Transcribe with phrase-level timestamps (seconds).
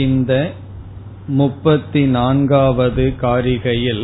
[0.03, 0.31] இந்த
[1.35, 4.03] முப்பத்தி நான்காவது காரிகையில்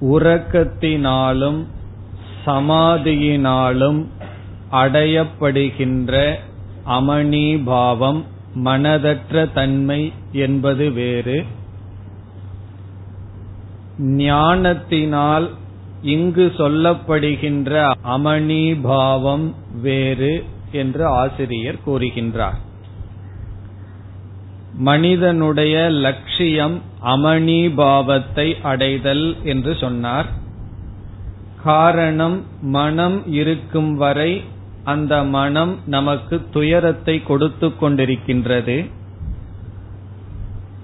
[0.00, 1.66] உறக்கத்தினாலும்
[2.46, 4.06] சமாதியினாலும்
[4.70, 6.34] அடையப்படுகின்ற
[6.86, 8.24] அமணிபாவம்
[8.64, 11.44] மனதற்ற தன்மை என்பது வேறு.
[13.98, 15.50] ஞானத்தினால்
[16.02, 22.58] இங்கு சொல்லப்படுகின்ற அமணிபாவம் வேறு என்று ஆசிரியர் கூறுகின்றார்.
[24.72, 30.26] மனிதனுடைய லட்சியம் அமணிபாவத்தை அடைதல் என்று சொன்னார்.
[31.62, 34.44] காரணம் மனம் இருக்கும் வரை
[34.84, 38.90] அந்த மனம் நமக்கு துயரத்தை கொடுத்து கொண்டிருக்கின்றது.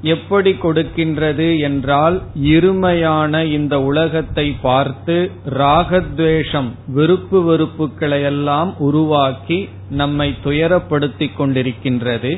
[0.02, 12.32] எப்படி கொடுக்கின்றது என்றால் இருமையான இந்த உலகத்தை பார்த்து ராகத்வேஷம் விருப்பு வெறுப்புகளையெல்லாம் உருவாக்கி நம்மை துயரப்படுத்திக் கொண்டிருக்கின்றது.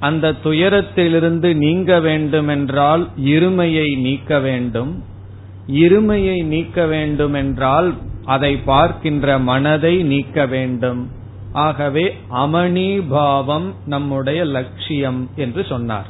[0.00, 5.04] அந்த துயரத்திலிருந்து நீங்க வேண்டுமென்றால் இருமையை நீக்க வேண்டும்.
[5.66, 11.10] இருமையை நீக்க வேண்டுமென்றால் அதை பார்க்கின்ற மனதை நீக்க வேண்டும்.
[11.52, 16.06] ஆகவே அமணிபாவம் நம்முடைய லட்சியம் என்று சொன்னார்.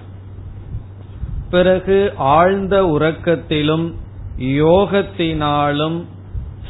[1.51, 3.93] பிறகு ஆழ்ந்த உறக்கத்திலும்
[4.39, 6.03] யோகத்தினாலும்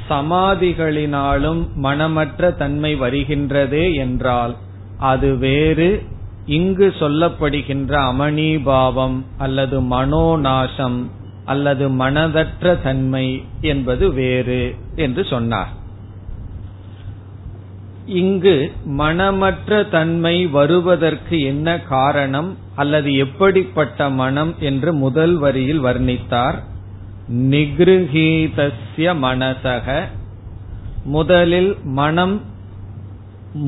[0.09, 4.57] சமாதிகளினாலும் மனமற்ற தன்மை வருகின்றதே என்றால்
[4.99, 6.03] அது வேறு
[6.47, 11.11] இங்கு சொல்லப்படுகின்ற அமணிபாவம் அல்லது மனோநாசம்
[11.45, 15.73] அல்லது மனதற்ற தன்மை என்பது வேறு என்று சொன்னார்.
[18.07, 26.63] இங்கு மனமற்ற தன்மை வருவதற்கு என்ன காரணம் அல்லது எப்படிப்பட்ட மனம் என்று முதல் வரியில் வர்ணித்தார்.
[27.33, 30.03] நிகிருஹீதஸ்ய மனசக.
[31.03, 32.43] முதலில் மனம்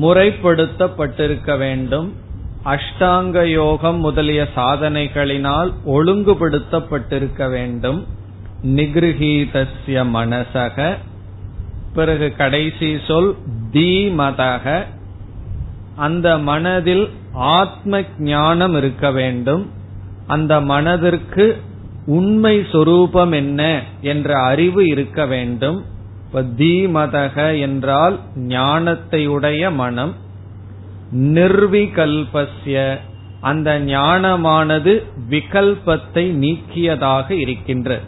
[0.01, 2.13] முறைப்படுத்தப்பட்டிருக்க வேண்டும்.
[2.65, 8.07] அஷ்டாங்க யோகம் முதலிய சாதனைகளினால் ஒழுங்குபடுத்தப்பட்டிருக்க வேண்டும்.
[8.65, 10.97] நிகிருஹீதஸ்ய மனசக.
[11.93, 13.35] பிறகு கடைசி சொல்
[13.73, 14.83] தீமதக.
[15.95, 19.71] அந்த மனதில் ஆத்ம ஞானம் இருக்க வேண்டும்.
[20.27, 21.61] அந்த மனதிற்கு
[22.05, 25.85] உண்மை சொரூபம் என்ன என்ற அறிவு இருக்க வேண்டும்.
[26.25, 30.13] இப்ப தீமதக என்றால் ஞானத்தை உடைய மனம்.
[31.15, 32.99] நிர்விகல்பஸ்ய.
[33.41, 37.99] அந்த ஞானமானது விகல்பத்தை நீக்கியதாக இருக்கின்ற.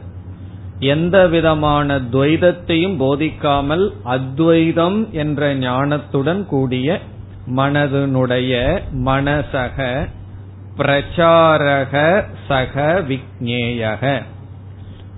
[0.80, 7.00] எந்த விதமான துவைதத்தையும் போதிக்காமல் அத்வைதம் என்ற ஞானத்துடன் கூடிய
[7.56, 10.08] மனதனுடைய மனசக
[10.78, 14.24] பிரச்சாரக சக விக்னேயக.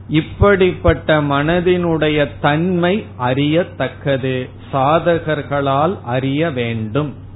[0.08, 4.50] இப்படிப்பட்ட மனதினுடைய தன்மை அறியத்தக்கது.
[4.74, 7.30] சாதகர்களால் அறிய வேண்டும்.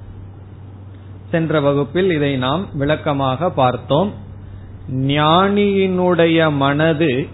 [1.31, 4.13] சென்ற வகுப்பில் இதை நாம் விளக்கமாக பார்த்தோம்.
[4.91, 7.28] ஞானியினுடைய மனது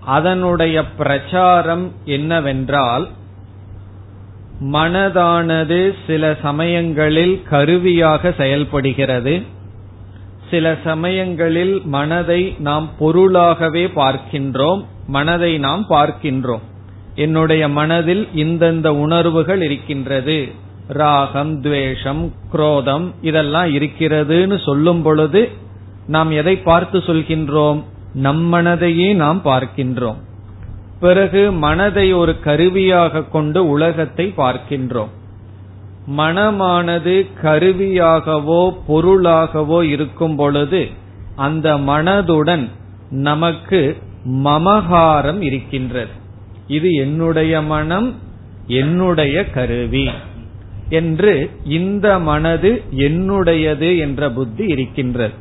[0.00, 3.08] அதனுடைய பிரச்சாரம் என்னவென்றால்
[4.60, 9.42] மனதானது சில சமயங்களில் கருவியாக செயல்படுகிறது.
[10.50, 16.64] சில சமயங்களில் மனதை நாம் பொருளாகவே பார்க்கின்றோம் மனதை நாம் பார்க்கின்றோம்.
[17.14, 20.52] என்னுடைய மனதில் இந்தந்த உணர்வுகள் இருக்கின்றது.
[20.88, 25.50] ராகம் துவேஷம் குரோதம் இதெல்லாம் இருக்கிறதுன்னு சொல்லும் பொழுது
[26.06, 27.82] நாம் எதை பார்த்து சொல்கின்றோம்?
[28.12, 30.16] நம் மனதையே நாம் பார்க்கின்றோம்.
[31.00, 35.08] பிறகு மனதை ஒரு கருவியாக கொண்டு உலகத்தை பார்க்கின்றோம்.
[36.16, 40.88] மனமானது கருவியாகவோ பொருளாகவோ இருக்கும் பொழுது
[41.36, 42.70] அந்த மனதுடன்
[43.10, 46.10] நமக்கு மமகாரம் இருக்கின்றது.
[46.66, 48.14] இது என்னுடைய மனம்
[48.66, 50.10] என்னுடைய கருவி.
[50.88, 55.32] என்று இந்த மனது என்னுடையது என்ற புத்தி இருக்கின்றது.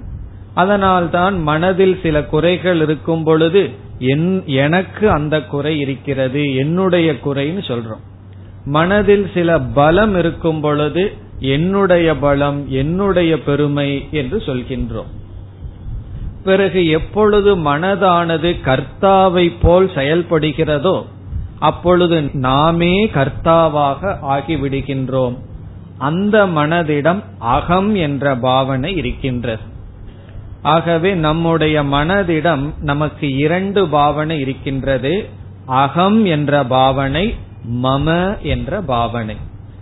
[0.53, 3.69] அதனால்தான் மனதில் சில குறைகள் இருக்கும் பொழுது
[4.45, 8.03] எனக்கு அந்த குறை இருக்கிறது என்னுடைய குறைன்னு சொல்றோம்.
[8.65, 15.11] மனதில் சில பலம் இருக்கும் பொழுது என்னுடைய பலம் என்னுடைய பெருமை என்று சொல்கின்றோம்.
[16.43, 21.05] பிறகு எப்பொழுது மனதானது கர்த்தாவை போல் செயல்படுகிறதோ
[21.65, 25.35] அப்பொழுது நாமே கர்த்தாவாக ஆகிவிடுகின்றோம்.
[25.97, 29.63] அந்த மனதிடம் அகம் என்ற பாவனை இருக்கின்றது.
[30.61, 35.13] ஆகவே நம்முடைய மனதிடம் நமக்கு இரண்டு பாவனை இருக்கின்றது.
[35.65, 37.35] அகம் என்ற பாவனை
[37.83, 38.07] மம
[38.41, 39.35] என்ற பாவனை.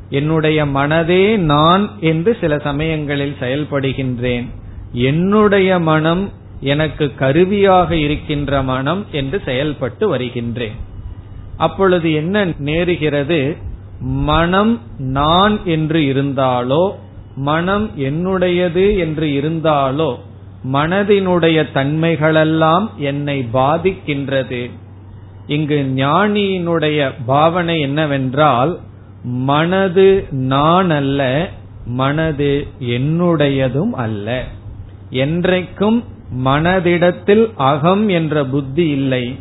[0.09, 4.47] என்னுடைய மனதே நான் என்று சில சமயங்களில் செயல்படுகின்றேன்.
[4.91, 6.24] என்னுடைய மனம்
[6.59, 10.77] எனக்கு கருவியாக இருக்கின்ற மனம் என்று செயல்பட்டு வருகின்றேன்.
[11.57, 13.57] அப்பொழுது என்ன நேருகிறது?
[14.00, 16.91] மனம் நான் என்று இருந்தாலோ
[17.35, 20.15] மனம் என்னுடையது என்று இருந்தாலோ
[20.73, 24.69] மனதினுடைய தன்மைகளெல்லாம் என்னை பாதிக்கின்றது.
[25.47, 28.79] இங்கு ஞானியினுடைய பாவனை என்னவென்றால்
[29.23, 31.49] மனது நான் அல்ல
[31.85, 34.44] மனது என்னுடையதும் அல்ல.
[35.09, 36.03] என்றைக்கும்
[36.44, 39.35] மனதிடத்தில் அகம் என்ற புத்தி இல்லை.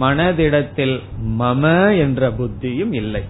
[0.00, 1.00] மனதிடத்தில்
[1.38, 1.62] மம
[1.98, 3.22] என்ற புத்தியும் இல்லை.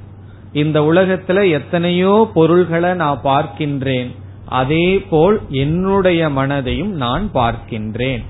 [0.52, 4.10] இந்த உலகத்துல எத்தனையோ பொருள்களை நான் பார்க்கின்றேன்.
[4.46, 8.22] அதே போல் என்னுடைய மனதையும் நான் பார்க்கின்றேன்.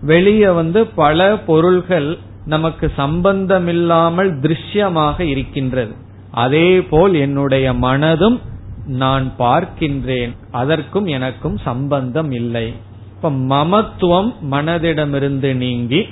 [0.00, 5.94] வெளியே வந்து பல பொருள்கள் நமக்கு சம்பந்தமில்லாமல் திருஷ்யமாக இருக்கின்றது.
[6.30, 8.40] அதே போல் என்னுடைய மனதும்
[8.86, 10.36] நான் பார்க்கின்றேன்.
[10.50, 12.72] அதற்கும் எனக்கும் சம்பந்தம் இல்லை.
[13.14, 16.08] இப்ப மமத்துவம் மனதிடமிருந்து நீங்கி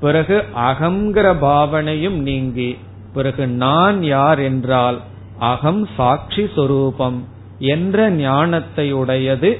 [0.00, 2.70] பிறகு அகங்கிற பாவனையும் நீங்கி
[3.12, 4.98] பிறகு நான் யார் என்றால்
[5.38, 7.18] அகம் சாட்சி சொரூபம்
[7.72, 9.50] என்ற ஞானத்தை உடையது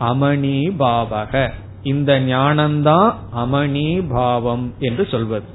[0.00, 1.32] அமணி பாவக.
[1.82, 5.48] இந்த ஞானம்தான் அமணி பாவம் என்று சொல்வது.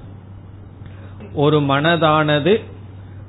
[1.33, 2.53] ஒரு மனதானது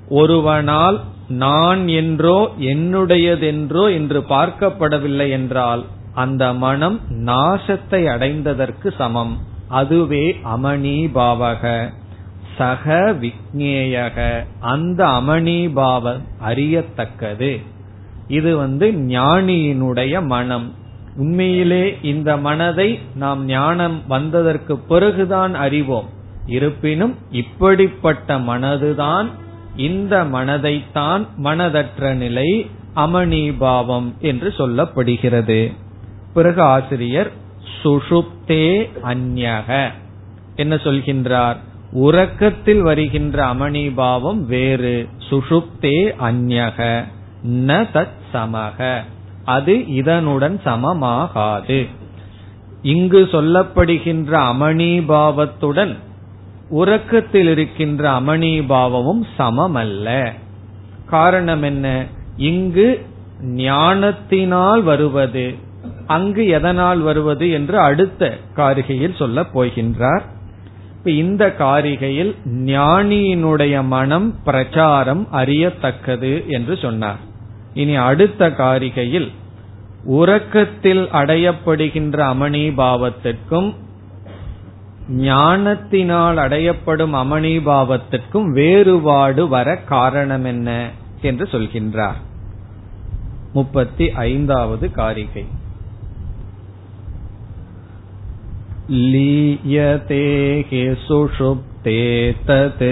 [0.08, 0.98] ஒருவனால்
[1.38, 2.38] நான் என்றோ
[2.72, 5.82] என்னுடையதென்றோ என்று பார்க்கப்படவில்லை என்றால்
[6.14, 9.34] அந்த மனம் நாசத்தை அடைந்ததற்கு சமம்.
[9.74, 11.92] அதுவே அமணி பாவக
[12.58, 14.18] சக விக்னேயக
[14.60, 17.52] அந்த அமணி பாவம் அறியத்தக்கது.
[18.28, 20.68] இது வந்து ஞானியினுடைய மனம்.
[21.16, 26.08] உண்மையிலே இந்த மனதை நாம் ஞானம் வந்ததற்கு பிறகுதான் அறிவோம்.
[26.46, 29.28] இருப்பினும் இப்படிப்பட்ட மனதுதான்
[29.76, 32.50] இந்த மனதைத்தான் மனதற்ற நிலை
[32.96, 35.60] அமணிபாவம் என்று சொல்லப்படுகிறது.
[36.34, 37.30] பிறகு ஆசிரியர்
[37.82, 39.88] சுஷுப்தே அந்யக
[40.56, 41.56] என்ன சொல்கின்றார்?
[41.90, 45.08] உறக்கத்தில் வருகின்ற அமணி பாவம் வேறு.
[45.28, 47.04] சுஷுப்தே அந்யக
[47.48, 49.00] ந தத் சமக.
[49.44, 51.86] அது இதனுடன் சமமாகாது.
[52.82, 55.96] இங்கு சொல்லப்படுகின்ற அமணிபாவத்துடன்
[56.68, 60.32] உறக்கத்தில் இருக்கின்ற அமணிபாவமும் சமமல்ல.
[61.06, 62.06] காரணம் என்ன?
[62.36, 63.06] இங்கு
[63.42, 65.54] ஞானத்தினால் வருவது
[66.06, 70.20] அங்கு எதனால் வருவது என்று அடுத்த காரிகையில் சொல்ல போகின்றார்.
[71.04, 77.18] இந்த காரிகையில் ஞானியினுடைய மனம் பிரச்சாரம் அறியத்தக்கது என்று சொன்னார்.
[77.74, 79.28] இனி அடுத்த காரிகையில்
[80.04, 83.74] உறக்கத்தில் அடையப்படுகின்ற அமணிபாவத்திற்கும்
[85.08, 90.90] ஞானத்தினால் அடையப்படும் அமணிபாவத்திற்கும் வேறுபாடு வர காரணம் என்ன
[91.20, 92.20] என்று சொல்கின்றார்.
[93.52, 95.46] முப்பத்தி ஐந்தாவது காரிகை.
[98.91, 100.23] लीयते
[100.69, 101.99] हि सुषुप्ते
[102.47, 102.83] तत्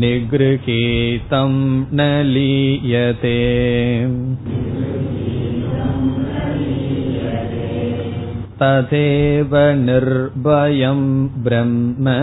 [0.00, 1.52] निगृहीतं
[1.96, 3.38] न लीयते
[8.62, 11.00] तदेव निर्भयं
[11.44, 12.14] ब्रह्म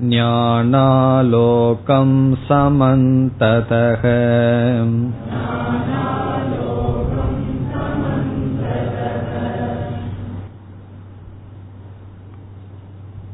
[0.00, 2.10] ज्ञानालोकं
[2.48, 4.02] समन्ततः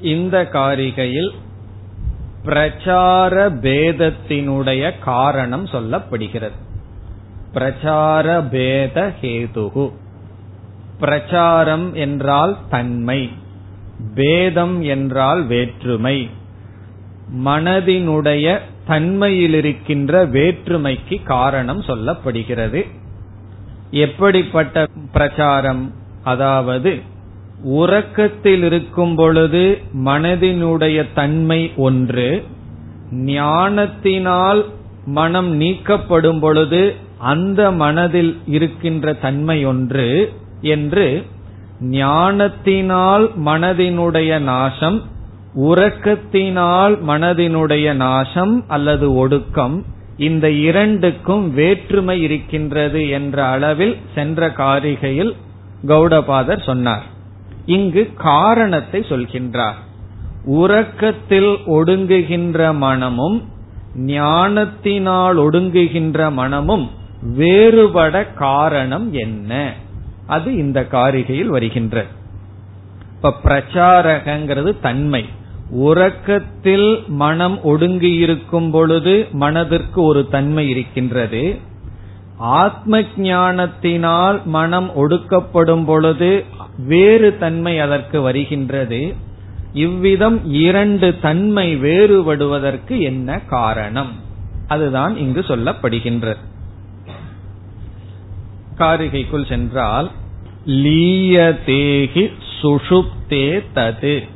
[0.03, 1.33] இந்த காரிகையில்
[2.45, 6.55] பிரச்சார பேதத்தினுடைய காரணம் சொல்லப்படுகிறது
[7.53, 9.91] பிரச்சார பேத ஹேதுகு
[10.99, 13.31] பிரச்சாரம் என்றால் தன்மை
[14.15, 16.31] பேதம் என்றால் வேற்றுமை
[17.36, 22.86] மனதினுடைய தன்மையில் இருக்கின்ற வேற்றுமைக்கு காரணம் சொல்லப்படுகிறது.
[23.92, 25.94] எப்படிப்பட்ட பிரச்சாரம்?
[26.24, 27.02] அதாவது
[27.64, 32.44] உறக்கத்தில் இருக்கும் பொழுது மனதினுடைய தன்மை ஒன்று
[33.12, 34.66] ஞானத்தினால்
[35.06, 41.24] மனம் நீக்கப்படும் பொழுது அந்த மனதில் இருக்கின்ற தன்மை ஒன்று என்று
[41.82, 45.04] ஞானத்தினால் மனதினுடைய நாசம்
[45.56, 49.86] உறக்கத்தினால் மனதினுடைய நாசம் அல்லது ஒடுக்கம்
[50.18, 55.36] இந்த இரண்டுக்கும் வேற்றுமை இருக்கின்றது என்ற அளவில் சென்ற காரிகையில்
[55.88, 57.04] கௌடபாதர் சொன்னார்.
[57.66, 59.86] இங்கு காரணத்தை சொல்கின்றார்.
[60.46, 63.44] உறக்கத்தில் ஒடுங்குகின்ற மனமும்
[63.96, 69.74] ஞானத்தினால் ஒடுங்குகின்ற மனமும் வேறுபட காரணம் என்ன?
[70.28, 72.06] அது இந்த காரிகையில் வருகின்ற
[73.16, 75.26] இப்ப பிரச்சாரகங்கிறது தன்மை.
[75.70, 81.58] உறக்கத்தில் மனம் ஒடுங்கியிருக்கும் பொழுது மனதிற்கு ஒரு தன்மை இருக்கின்றது.
[82.38, 86.46] ஆத்ம ஞானத்தினால் மனம் ஒடுக்கப்படும் பொழுது
[86.78, 89.16] வேறு தன்மை அதற்கு வருகின்றது.
[89.74, 94.12] இவ்விதம் இரண்டு தன்மை வேறுபடுவதற்கு என்ன காரணம்?
[94.68, 96.38] அதுதான் இங்கு சொல்லப்படுகின்றது.
[98.78, 100.12] காரிகைக்குள் சென்றால்
[100.66, 102.32] லீயதேகி
[102.62, 104.28] சுஷுப்தே தது.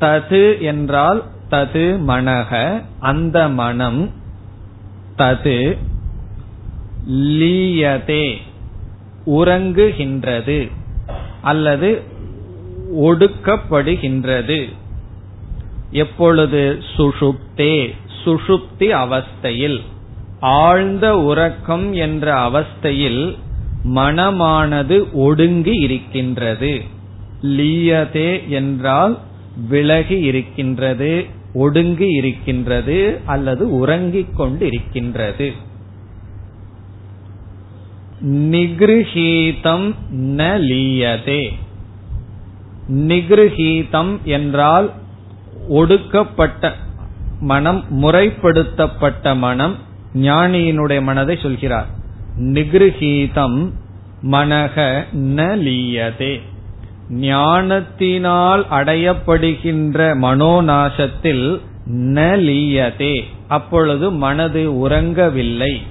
[0.00, 4.10] தது என்றால் தது மனக அந்த மனம்
[5.18, 5.76] தது
[7.10, 8.36] லீயதே
[9.26, 10.70] உறங்குகின்றது
[11.42, 12.02] அல்லது
[12.96, 14.72] ஒடுக்கப்படுகின்றது.
[15.90, 16.82] எப்பொழுது?
[16.96, 19.80] சுஷுப்தே சுஷுப்தி அவஸ்தையில்.
[20.40, 23.38] ஆழ்ந்த உறக்கம் என்ற அவஸ்தையில்
[23.84, 26.82] மனமானது ஒடுங்கி இருக்கின்றது.
[27.42, 29.18] லீயதே என்றால்
[29.56, 35.52] விலகி இருக்கின்றது ஒடுங்கி இருக்கின்றது அல்லது உறங்கிக் கொண்டிருக்கின்றது.
[38.24, 41.48] நிகிருஹீதம் ந லீயதே.
[42.92, 44.92] நிகிருஹீதம் என்றால்
[45.68, 46.74] ஒடுக்கப்பட்ட
[47.40, 49.76] மனம் முறைப்படுத்தப்பட்ட மனம்
[50.14, 51.86] ஞானியினுடைய மனதை சொல்கிறார்.
[52.40, 53.70] நிகிருஹீதம்
[54.22, 56.40] மனக ந லீயதே.
[57.08, 61.60] ஞானத்தினால் அடையப்படுகின்ற மனோநாசத்தில்
[62.14, 65.82] ந லீயதே அப்பொழுது மனது உறங்கவில்லை.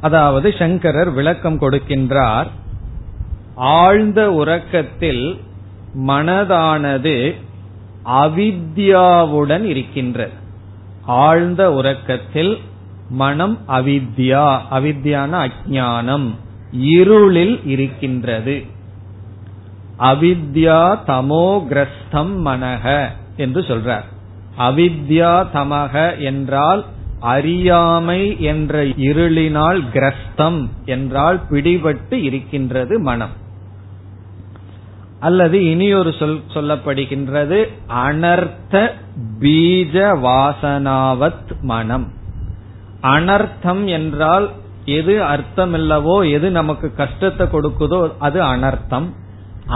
[0.00, 2.46] அதாவது சங்கரர் விளக்கம் கொடுக்கின்றார்
[3.54, 5.38] ஆழ்ந்த உறக்கத்தில்
[6.06, 7.34] மனதானது
[8.04, 10.32] அவித்யாவுடன் இருக்கின்றது.
[11.06, 12.58] ஆழ்ந்த உறக்கத்தில்
[13.08, 16.28] மனம் அவித்யா அவித்யான அஜானம்
[16.72, 18.64] இருளில் இருக்கின்றது.
[19.98, 24.04] அவித்யா தமோகிரஸ்தம் மனக என்று சொல்றார்.
[24.58, 26.84] அவித்யா தமக என்றால்
[27.20, 33.46] அறியாமை என்ற இருளினால் கிரஸ்தம் என்றால் பிடிபட்டு இருக்கின்றது மனம்.
[35.20, 38.90] அல்லது இனி ஒரு சொல் சொல்லப்படுகின்றது அனர்த்த
[39.40, 42.12] பீஜ வாசனாவத் மனம்.
[43.02, 44.50] அனர்த்தம் என்றால்
[44.96, 49.08] எது அர்த்தமில்லவோ எது நமக்கு கஷ்டத்தை கொடுக்குதோ அது அனர்த்தம்.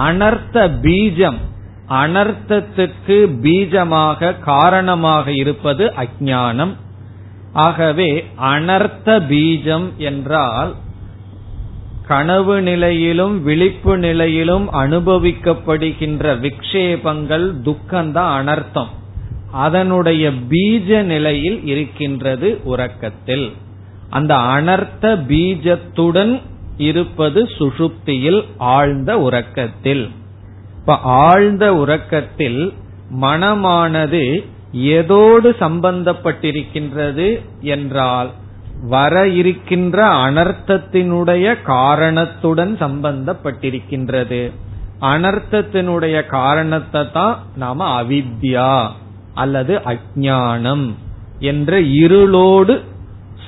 [0.09, 1.40] அனர்த்த பீஜம்.
[2.02, 6.75] அனர்த்தத்துக்கு பீஜமாக காரணமாக இருப்பது அஜானம்
[7.66, 8.11] ஆகவே
[8.52, 10.73] அனர்த்த பீஜம் என்றால்
[12.07, 18.90] கனவு நிலையிலும் விழிப்பு நிலையிலும் அனுபவிக்கப்படுகின்ற விக்ஷேபங்கள் துக்கம்தான் அனர்த்தம்.
[19.64, 23.47] அதனுடைய பீஜ நிலையில் இருக்கின்றது உறக்கத்தில்.
[24.12, 26.33] அந்த அனர்த்த பீஜத்துடன்
[26.88, 28.40] இருப்பது சுஷுப்தியில்
[28.75, 30.04] ஆழ்ந்த உறக்கத்தில்.
[30.78, 32.62] இப்ப ஆழ்ந்த உறக்கத்தில்
[33.23, 34.23] மனமானது
[34.99, 37.28] எதோடு சம்பந்தப்பட்டிருக்கின்றது
[37.75, 38.31] என்றால்
[38.88, 44.42] வர இருக்கின்ற அனர்த்தத்தினுடைய காரணத்துடன் சம்பந்தப்பட்டிருக்கின்றது.
[45.12, 48.73] அனர்த்தத்தினுடைய காரணத்தை தான் நாம அவித்யா
[49.35, 50.87] அல்லது அஜானம்
[51.50, 52.75] என்ற இருளோடு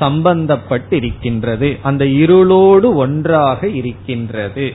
[0.01, 1.79] சம்பந்தப்பட்டிருக்கின்றது.
[1.83, 4.73] அந்த இருளோடு ஒன்றாக இருக்கின்றது.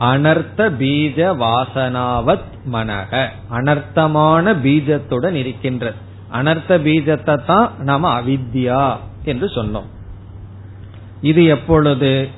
[0.00, 3.28] அனர்த்த பீஜ வாசனாவத் மனக.
[3.50, 9.86] அனர்த்தமான பீஜத்துடன் இருக்கின்றது அனர்த்த பீஜத்தை தான் நாம அவித்யா என்று சொன்னோம்.
[11.20, 12.28] இது எப்பொழுது?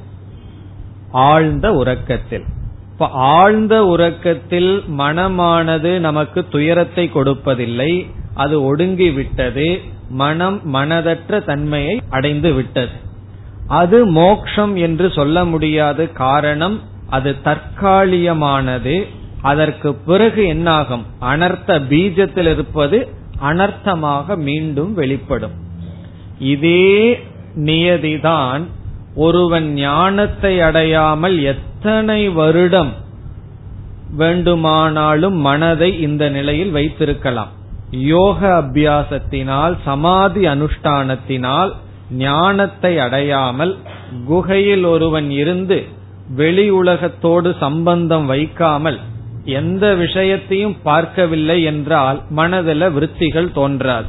[1.12, 2.44] ஆழ்ந்த உறக்கத்தில்.
[2.92, 8.10] இப்ப ஆழ்ந்த உறக்கத்தில் மனமானது நமக்கு துயரத்தை கொடுப்பதில்லை.
[8.34, 12.90] அது ஒடுங்கி விட்டது மனம் மனதற்ற தன்மையை அடைந்து விட்டது.
[13.66, 19.06] அது மோக்ஷம் என்று சொல்ல முடியாது காரணம் அது தற்காலிகமானது.
[19.42, 21.06] அதற்கு பிறகு என்னாகும்?
[21.20, 23.08] அனர்த்த பீஜத்தில் இருப்பது
[23.42, 25.52] அனர்த்தமாக மீண்டும் வெளிப்படும்.
[26.38, 27.20] இதே
[27.56, 28.64] நியதிதான்
[29.14, 32.92] ஒருவன் ஞானத்தை அடையாமல் எத்தனை வருடம்
[34.16, 37.48] வேண்டுமானாலும் மனதை இந்த நிலையில் வைத்திருக்கலாம்.
[38.00, 41.72] யோக அபியாசத்தினால் சமாதி அனுஷ்டானத்தினால்
[42.10, 43.78] ஞானத்தை அடையாமல்
[44.26, 45.84] குகையில் ஒருவன் இருந்து
[46.36, 49.00] வெளி உலகத்தோடு சம்பந்தம் வைக்காமல்
[49.44, 54.06] எந்த விஷயத்தையும் பார்க்கவில்லை என்றால் மனதில் விருத்திகள் தோன்றாது.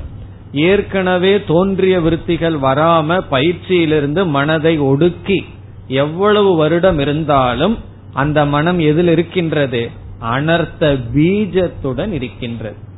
[0.51, 5.45] ஏற்கனவே தோன்றிய விருத்திகள் வராம பயிற்சியிலிருந்து மனதை ஒடுக்கி
[5.87, 7.79] எவ்வளவு வருடம் இருந்தாலும்
[8.13, 9.91] அந்த மனம் எதில் இருக்கின்றது?
[10.23, 12.93] அனர்த்த பீஜத்துடன் இருக்கின்றது.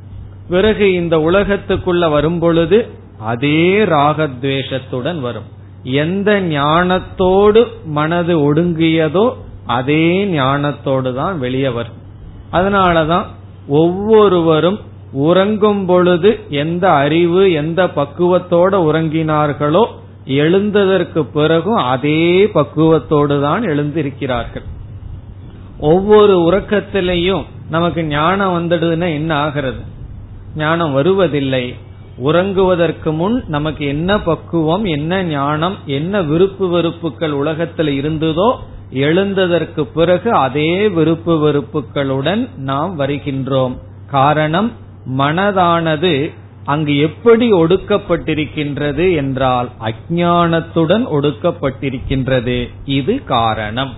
[0.49, 2.77] பிறகு இந்த உலகத்துக்குள்ள வரும் பொழுது
[3.31, 3.61] அதே
[3.95, 5.47] ராகத்வேஷத்துடன் வரும்.
[6.03, 7.61] எந்த ஞானத்தோடு
[7.97, 9.25] மனது ஒடுங்கியதோ
[9.65, 11.97] அதே ஞானத்தோடு தான் வெளியே வரும்.
[12.51, 13.25] அதனாலதான்
[13.67, 14.79] ஒவ்வொருவரும்
[15.25, 19.83] உறங்கும் பொழுது எந்த அறிவு எந்த பக்குவத்தோட உறங்கினார்களோ
[20.25, 24.65] எழுந்ததற்கு பிறகும் அதே பக்குவத்தோடு தான் எழுந்திருக்கிறார்கள்.
[25.79, 29.81] ஒவ்வொரு உறக்கத்திலையும் நமக்கு ஞானம் வந்துடுதுன்னா என்ன ஆகிறது?
[30.57, 31.65] ஞானம் வருவதில்லை.
[32.25, 38.49] உறங்குவதற்கு முன் நமக்கு என்ன பக்குவம் என்ன ஞானம் என்ன விருப்பு வெறுப்புகள் உலகத்தில் இருந்ததோ
[39.05, 43.75] எழுந்ததற்கு பிறகு அதே விருப்பு வெறுப்புகளுடன் நாம் வருகின்றோம்.
[44.11, 44.69] காரணம்
[45.17, 46.13] மனதானது
[46.65, 52.57] அங்கு எப்படி ஒடுக்கப்பட்டிருக்கின்றது என்றால் அஜானத்துடன் ஒடுக்கப்பட்டிருக்கின்றது.
[52.85, 53.93] இது காரணம்.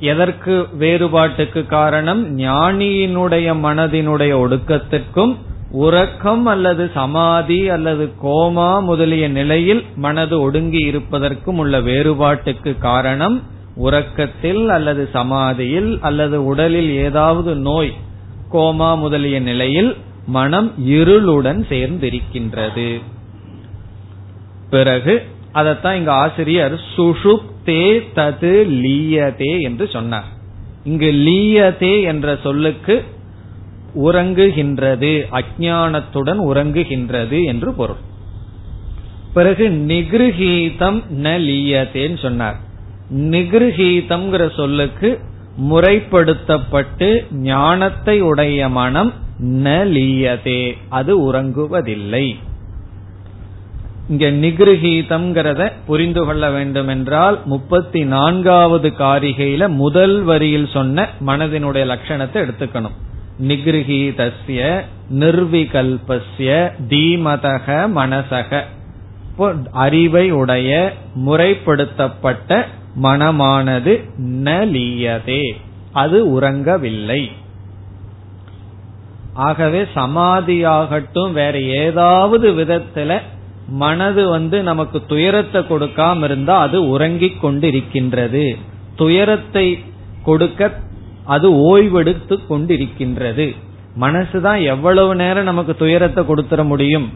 [0.00, 2.38] எதற்கு வேறுபாட்டுக்கு காரணம்?
[2.38, 5.36] ஞானியினுடைய மனதினுடைய ஒடுக்கத்திற்கும்
[5.70, 13.42] உறக்கம் அல்லது சமாதி அல்லது கோமா முதலிய நிலையில் மனது ஒடுங்கி இருப்பதற்கும் உள்ள வேறுபாட்டுக்கு காரணம்
[13.76, 17.92] உறக்கத்தில் அல்லது சமாதியில் அல்லது உடலில் ஏதாவது நோய்
[18.52, 23.02] கோமா முதலிய நிலையில் மனம் இருளுடன் சேர்ந்திருக்கின்றது.
[24.70, 25.22] பிறகு
[25.54, 26.80] அதத்தான் இங்க ஆசிரியர்
[27.68, 27.82] தே
[28.16, 30.28] தது லீயதே என்று சொன்னார்.
[30.84, 32.96] இங்கு லீயதே என்ற சொல்லுக்கு
[34.04, 38.02] உறங்குகின்றது அஜானத்துடன் உறங்குகின்றது என்று பொருள்.
[39.34, 42.58] பிறகு நிகிருஹீதம் ந லீயதேன்னு சொன்னார்.
[43.32, 45.10] நிகிருஹீதம் சொல்லுக்கு
[45.70, 49.10] முறைப்படுத்தப்பட்டு ஞானத்தை உடைய மனம்
[49.64, 52.26] ந லீயதே அது உறங்குவதில்லை.
[54.08, 62.96] இங்க நிகிருஹீதம்ங்கிறத புரிந்து கொள்ள வேண்டும் என்றால் முப்பத்தி நான்காவது காரிகையில முதல் வரியில் சொன்ன மனதினுடைய லட்சணத்தை எடுத்துக்கணும்.
[63.42, 64.80] நிகிருஹீதஸ்ய
[65.14, 68.62] நிர்விகல்பஸ்ய தீமதக மனசக.
[69.70, 70.92] அறிவை உடைய
[71.26, 72.64] முறைப்படுத்தப்பட்ட
[73.02, 74.10] மனமானது
[74.44, 75.50] நலியதே.
[75.92, 77.30] அது உறங்கவில்லை.
[79.32, 83.20] ஆகவே சமாதியாகட்டும் வேற ஏதாவது விதத்துல
[83.68, 88.56] மனது வந்து நமக்கு துயரத்தை கொடுக்காம இருந்தா அது உறங்கிக் கொண்டிருக்கின்றது.
[88.96, 89.78] துயரத்தை
[90.22, 90.80] கொடுக்க
[91.24, 93.56] அது ஓய்வெடுத்து கொண்டிருக்கின்றது.
[94.00, 97.12] மனசுதான் எவ்வளவு நேரம் நமக்கு துயரத்தை கொடுத்துட முடியும்.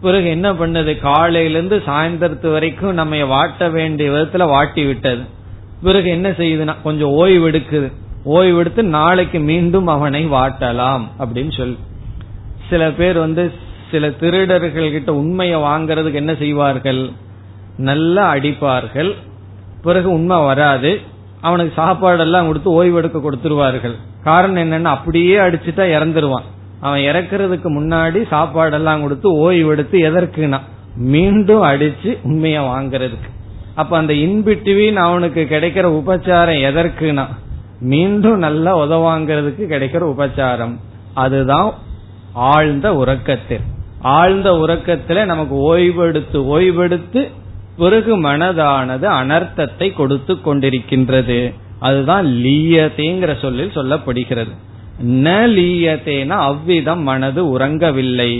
[0.00, 0.98] பிறகு என்ன பண்ணது?
[0.98, 5.22] காலையிலிருந்து சாயந்தரத்து வரைக்கும் நம்ம வாட்ட வேண்டிய விதத்துல வாட்டி விட்டது.
[5.82, 11.78] பிறகு என்ன செய்யுதுன்னா கொஞ்சம் ஓய்வு எடுக்குது நாளைக்கு மீண்டும் அவனை வாட்டலாம் அப்படின்னு சொல்லி.
[12.70, 13.52] சில பேர் வந்து
[13.90, 17.10] சில திருடர்கள் கிட்ட உண்மையை வாங்கறதுக்கு என்ன செய்வார்கள்?
[17.76, 19.14] நல்லா அடிப்பார்கள்.
[19.82, 21.00] பிறகு உண்மை வராது.
[21.40, 23.94] அவனுக்கு சாப்பாடெல்லாம் கொடுத்து ஓய்வெடுக்க கொடுத்துருவார்கள்.
[24.24, 26.46] காரணம் என்னன்னா அப்படியே அடிச்சுட்டா இறந்துருவான்.
[26.80, 30.60] அவன் இறக்குறதுக்கு முன்னாடி சாப்பாடெல்லாம் கொடுத்து ஓய்வெடுத்து எதற்குனா
[30.96, 33.30] மீண்டும் அடிச்சு உண்மைய வாங்கறதுக்கு.
[33.74, 37.26] அப்ப அந்த இன்பிட்வீன் அவனுக்கு கிடைக்கிற உபச்சாரம் எதற்குனா
[37.80, 40.76] மீண்டும் நல்லா உதவாங்கிறதுக்கு கிடைக்கிற உபச்சாரம்.
[41.14, 41.72] அதுதான்
[42.32, 43.60] ஆழ்ந்த உறக்கத்தில்.
[44.10, 47.20] ஆழ்ந்த உறக்கத்துல நமக்கு ஓய்வெடுத்து ஓய்வெடுத்து
[47.76, 51.40] பிறகு மனதானது அனர்த்தத்தை கொடுத்து கொண்டிருக்கின்றது.
[51.80, 54.54] அதுதான் லீயத்தேங்கிற சொல்லில் சொல்லப்படுகிறது.
[55.24, 58.32] ந லீயத்தேன அவ்விதம் மனது உறங்கவில்லை.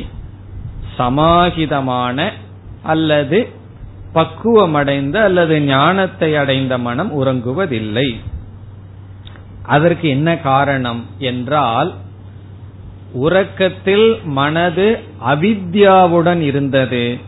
[0.98, 2.28] சமாஹிதமான
[2.84, 3.38] அல்லது
[4.14, 8.08] பக்குவமடைந்த அல்லது ஞானத்தை அடைந்த மனம் உறங்குவதில்லை.
[9.66, 11.90] அதற்கு என்ன காரணம் என்றால்
[13.12, 17.18] உறக்கத்தில் மனது அவித்யாவுடன் இருந்தது.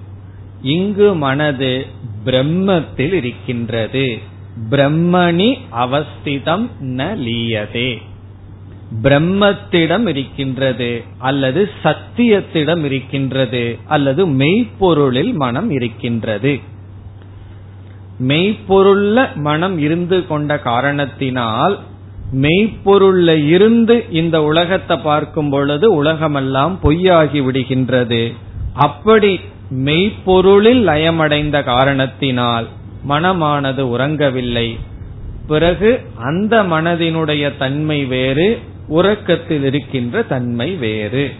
[0.62, 1.86] இங்கு மனது
[2.24, 4.18] பிரம்மத்தில் இருக்கின்றது.
[4.70, 8.02] பிரம்மணி அவஸ்திதம் ந லீயதே.
[9.02, 16.60] பிரம்மத்திடம் இருக்கின்றது அல்லது சத்தியத்திடம் இருக்கின்றது அல்லது மெய்ப்பொருளில் மனம் இருக்கின்றது.
[18.20, 21.78] மெய்ப்பொருள்ல மனம் இருந்து கொண்ட காரணத்தினால்
[22.32, 28.34] மெய்ப்பொருள்ல இருந்து இந்த உலகத்தை பார்க்கும் பொழுது உலகமெல்லாம் பொய்யாகி விடுகின்றது.
[28.74, 32.66] அப்படி மெய்ப்பொருளில் லயமடைந்த காரணத்தினால்
[33.08, 34.78] மனமானது உறங்கவில்லை.
[35.46, 41.34] பிறகு அந்த மனதினுடைய தன்மை வேறு உறக்கத்தில் இருக்கின்ற தன்மை வேறு.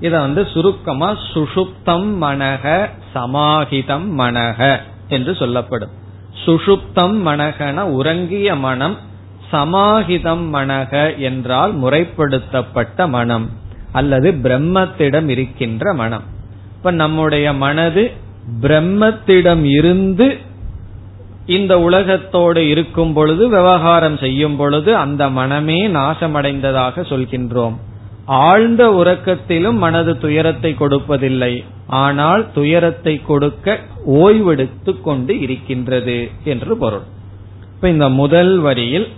[0.00, 5.90] இத வந்து சுருக்கமா சுஷுப்தம் மனக சமாஹிதம் மனக என்று சொல்லப்படும்.
[6.46, 8.96] சுஷுப்தம் மனகன உறங்கிய மனம்
[9.52, 13.46] சமாஹிதம் மனக என்றால் முறைப்படுத்தப்பட்ட மனம்
[13.92, 16.24] அல்லது பிரம்மத்திடம் இருக்கின்ற மனம்.
[16.76, 18.10] இப்ப நம்முடைய மனது
[18.60, 20.26] பிரம்மத்திடம் இருந்து
[21.46, 27.76] இந்த உலகத்தோடு இருக்கும் பொழுது விவகாரம் செய்யும் பொழுது அந்த மனமே நாசமடைந்ததாக சொல்கின்றோம்.
[28.26, 31.54] ஆழ்ந்த உறக்கத்திலும் மனது துயரத்தை கொடுப்பதில்லை.
[31.86, 37.06] ஆனால் துயரத்தை கொடுக்க ஓய்வெடுத்து கொண்டு இருக்கின்றது என்று பொருள்.
[37.74, 39.08] இப்ப இந்த முதல் வரியில்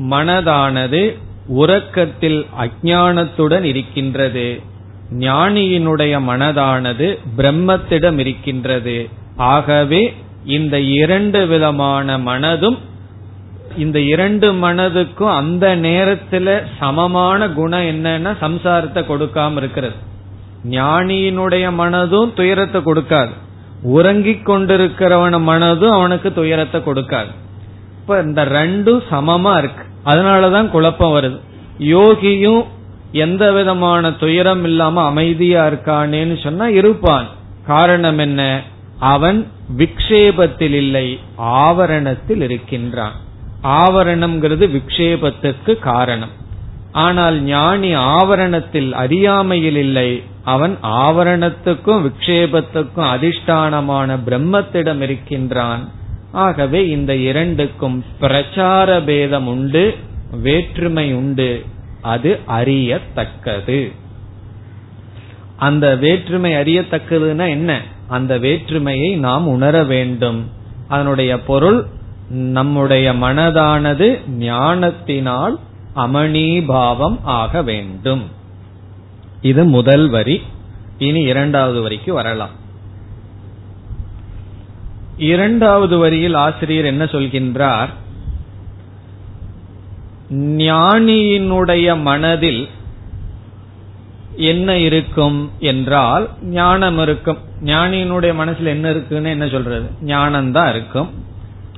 [0.00, 4.60] மனதானது உறக்கத்தில் அஜானத்துடன் இருக்கின்றது.
[5.10, 9.08] ஞானியினுடைய மனதானது பிரம்மத்திடம் இருக்கின்றது.
[9.36, 12.78] ஆகவே இந்த இரண்டு விதமான மனதும்
[13.76, 19.94] இந்த இரண்டு மனதுக்கும் அந்த நேரத்துல சமமான குணம் என்னன்னா சம்சாரத்தை கொடுக்காம இருக்கிறது.
[20.70, 23.30] ஞானியினுடைய மனதும் துயரத்தை கொடுக்காது.
[23.82, 27.44] உறங்கிக் கொண்டிருக்கிறவன மனதும் அவனுக்கு துயரத்தை கொடுக்காது.
[28.06, 29.84] இப்ப இந்த ரெண்டும் சமமா இருக்கு.
[30.04, 31.40] அதனாலதான் குழப்பம் வருது.
[31.78, 32.64] யோகியும்
[33.12, 37.26] எந்த விதமான துயரம் இல்லாம அமைதியா இருக்கானேன்னு சொன்னா இருப்பான்.
[37.66, 38.62] காரணம் என்ன?
[38.98, 43.12] அவன் விக்ஷேபத்தில் இல்லை ஆவரணத்தில் இருக்கின்றான்.
[43.62, 46.30] ஆவரணம்ங்கிறது விக்ஷேபத்துக்கு காரணம்.
[46.92, 56.04] ஆனால் ஞானி ஆவரணத்தில் அறியாமையில் இல்லை அவன் ஆவரணத்துக்கும் விக்ஷேபத்துக்கும் அதிஷ்டானமான பிரம்மத்திடம் இருக்கின்றான்.
[56.36, 59.94] ஆகவே இந்த இரண்டுக்கும் பிரச்சார பேதம் உண்டு
[60.42, 61.64] வேற்றுமை உண்டு.
[62.02, 63.92] அது அறியத்தக்கது.
[65.56, 67.82] அந்த வேற்றுமை அறியத்தக்கதுன்னா என்ன?
[68.08, 70.50] அந்த வேற்றுமையை நாம் உணர வேண்டும்.
[70.88, 71.84] அதனுடைய பொருள்
[72.28, 75.58] நம்முடைய மனதானது ஞானத்தினால்
[75.96, 78.24] அமணீபாவம் ஆக வேண்டும்.
[79.40, 80.42] இது முதல் வரி.
[80.98, 82.64] இனி இரண்டாவது வரிக்கு வரலாம்.
[85.16, 87.88] இரண்டாவது வரியில் ஆசிரியர் என்ன சொல்கின்றார்?
[90.34, 92.68] ஞானியினுடைய மனதில்
[94.36, 97.38] என்ன இருக்கும் என்றால் ஞானம் இருக்கும்.
[97.64, 99.90] ஞானியினுடைய மனசுல என்ன இருக்குன்னு என்ன சொல்றது?
[100.04, 101.10] ஞானம்தான் இருக்கும்.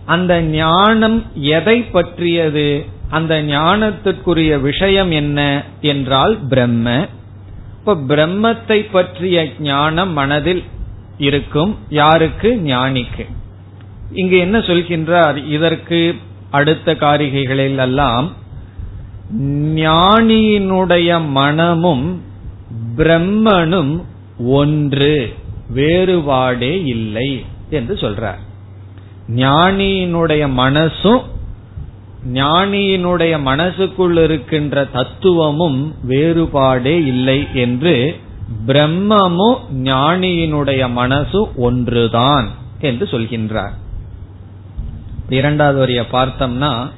[0.05, 2.85] அந்த ஞானம் எதை பற்றியது?
[3.11, 7.07] அந்த ஞானத்திற்குரிய விஷயம் என்ன என்றால் பிரம்ம.
[7.79, 10.65] இப்ப பிரம்மத்தை பற்றிய ஞானம் மனதில்
[11.19, 12.61] இருக்கும் யாருக்கு?
[12.65, 13.27] ஞானிக்கு.
[14.13, 15.47] இங்கு என்ன சொல்கின்றார்?
[15.47, 16.15] இதற்கு
[16.51, 18.33] அடுத்த காரிகைகளில் எல்லாம்
[19.75, 22.23] ஞானியினுடைய மனமும்
[22.97, 24.05] பிரம்மனும்
[24.39, 25.35] ஒன்று
[25.75, 28.39] வேறுபாடே இல்லை என்று சொல்றார்.
[29.29, 31.23] ஞானியினுடைய மனசும்
[32.33, 38.17] ஞானியினுடைய மனசுக்குள் இருக்கின்ற தத்துவமும் வேறுபாடே இல்லை என்று
[38.67, 42.49] பிரம்மமும் ஞானியினுடைய மனசு ஒன்றுதான்
[42.81, 43.73] என்று சொல்கின்றார்.
[45.29, 46.89] இரண்டாவது வரிய பார்த்தோம்னா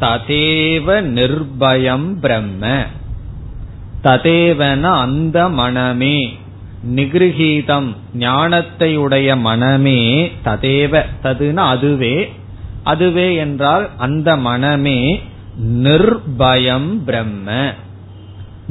[0.00, 2.84] ததேவ நிர்பயம் பிரம்ம.
[4.04, 6.38] ததேவன அந்த மனமே.
[6.94, 12.32] நிகிருகீதம் ஞானத்தை உடைய மனமே ததேவ ததுன அதுவே.
[12.84, 15.22] அதுவே என்றால் அந்த மனமே
[15.62, 17.72] நிர்பயம் பிரம்ம.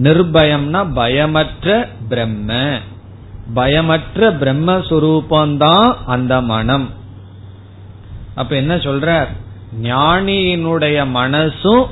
[0.04, 2.78] நிர்பயம்னா பயமற்ற பிரம்ம.
[3.56, 6.90] பயமற்ற பிரம்மஸ்வரூபந்தான் அந்த மனம்.
[8.36, 9.26] அப்ப என்ன சொல்ற
[9.82, 11.86] ஞானியினுடைய மனசும்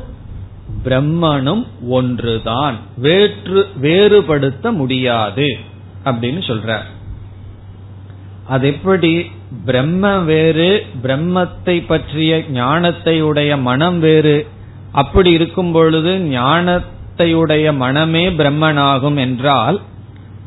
[0.83, 2.77] பிரம்மனும் ஒன்றுதான்.
[2.97, 5.57] வேற்று வேறுபடுத்த முடியாது
[6.03, 6.79] அப்படின்னு சொல்ற
[8.47, 9.31] அது எப்படி?
[9.65, 14.47] பிரம்ம வேறு பிரம்மத்தை பற்றிய ஞானத்தை உடைய மனம் வேறு.
[14.91, 16.79] அப்படி இருக்கும் பொழுது ஞான
[17.17, 19.81] உடைய மனமே பிரம்மனாகும் என்றால்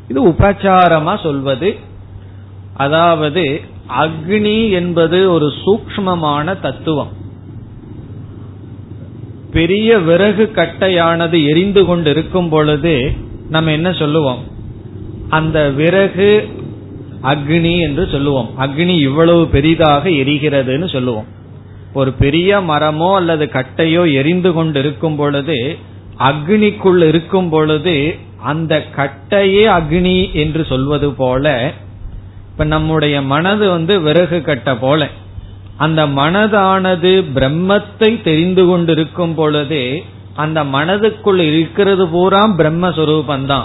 [0.09, 1.77] இது உபச்சாரமா சொல்வது.
[2.73, 3.61] அதாவது
[4.01, 7.09] அக்னி என்பது ஒரு சூக்மமான தத்துவம்.
[9.53, 13.13] பெரிய விறகு கட்டையானது எரிந்து கொண்டு இருக்கும் பொழுது
[13.51, 14.39] நம்ம என்ன சொல்லுவோம்?
[15.29, 16.49] அந்த விறகு
[17.23, 18.49] அக்னி என்று சொல்லுவோம்.
[18.59, 21.25] அக்னி இவ்வளவு பெரிதாக எரிகிறதுன்னு சொல்லுவோம்.
[21.93, 25.77] ஒரு பெரிய மரமோ அல்லது கட்டையோ எரிந்து கொண்டு இருக்கும் பொழுது
[26.19, 31.73] அக்னிக்குள் இருக்கும் பொழுது அந்த கட்டையே அக்னி என்று சொல்வது போல
[32.51, 35.09] இப்ப நம்முடைய மனது வந்து விறகு கட்ட போல.
[35.77, 43.65] அந்த மனதானது பிரம்மத்தை தெரிந்து கொண்டிருக்கும் பொழுதே அந்த மனதுக்குள் இருக்கிறது பூரா பிரம்மஸ்வரூபந்தான்.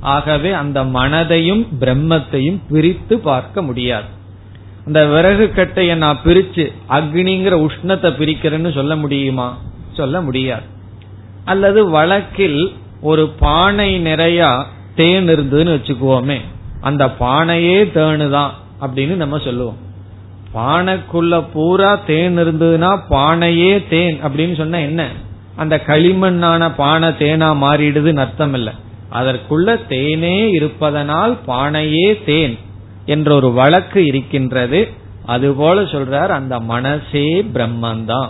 [0.00, 4.04] ஆகவே அந்த மனதையும் பிரம்மத்தையும் பிரித்து பார்க்க முடியாது.
[4.86, 9.58] அந்த விறகு கட்டையை நான் பிரிச்சு அக்னிங்கிற உஷ்ணத்தை பிரிக்கிறேன்னு சொல்ல முடியுமா?
[9.92, 10.80] சொல்ல முடியாது.
[11.44, 16.40] அல்லது வழக்கில் ஒரு பானை நிறைய தேன் இருந்ததுன்னு வச்சுக்குவோமே
[16.80, 18.50] அந்த பானையே தேனுதான்
[18.80, 19.76] அப்படின்னு நம்ம சொல்லுவோம்.
[20.54, 25.08] பானைக்குள்ள பூரா தேன் இருந்ததுன்னா பானையே தேன் அப்படின்னு சொன்னா என்ன?
[25.56, 28.72] அந்த களிமண்ணான பானை தேனா மாறிடுதுன்னு அர்த்தம் இல்ல.
[29.12, 32.58] அதற்குள்ள தேனே இருப்பதனால் பானையே தேன்
[33.06, 34.88] என்ற ஒரு வழக்கு இருக்கின்றது.
[35.26, 38.28] அதுபோல சொல்றார் அந்த மனசே பிரம்மந்தான்.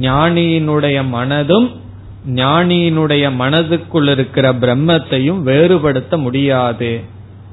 [0.00, 1.80] ஞானியினுடைய மனதும்
[2.26, 7.00] ஞானியினுடைய மனதுக்குள் இருக்கிற பிரம்மத்தையும் வேறுபடுத்த முடியாது.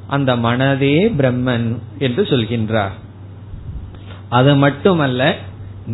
[0.08, 2.92] அந்த மனதே பிரம்மன் என்று சொல்கின்றார்.
[4.30, 5.36] அது மட்டுமல்ல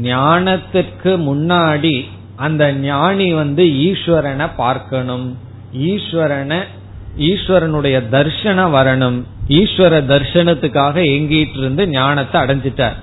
[0.02, 2.04] ஞானத்திற்கு முன்னாடி
[2.36, 5.38] அந்த ஞானி வந்து ஈஸ்வரனை பார்க்கணும்.
[5.74, 6.60] ஈஸ்வரனை
[7.18, 9.24] ஈஸ்வரனுடைய தர்ஷனம் வரணும்.
[9.48, 12.96] ஈஸ்வர தர்ஷனத்துக்காக எங்கிட்டு இருந்து ஞானத்தை அடைஞ்சிட்டார்.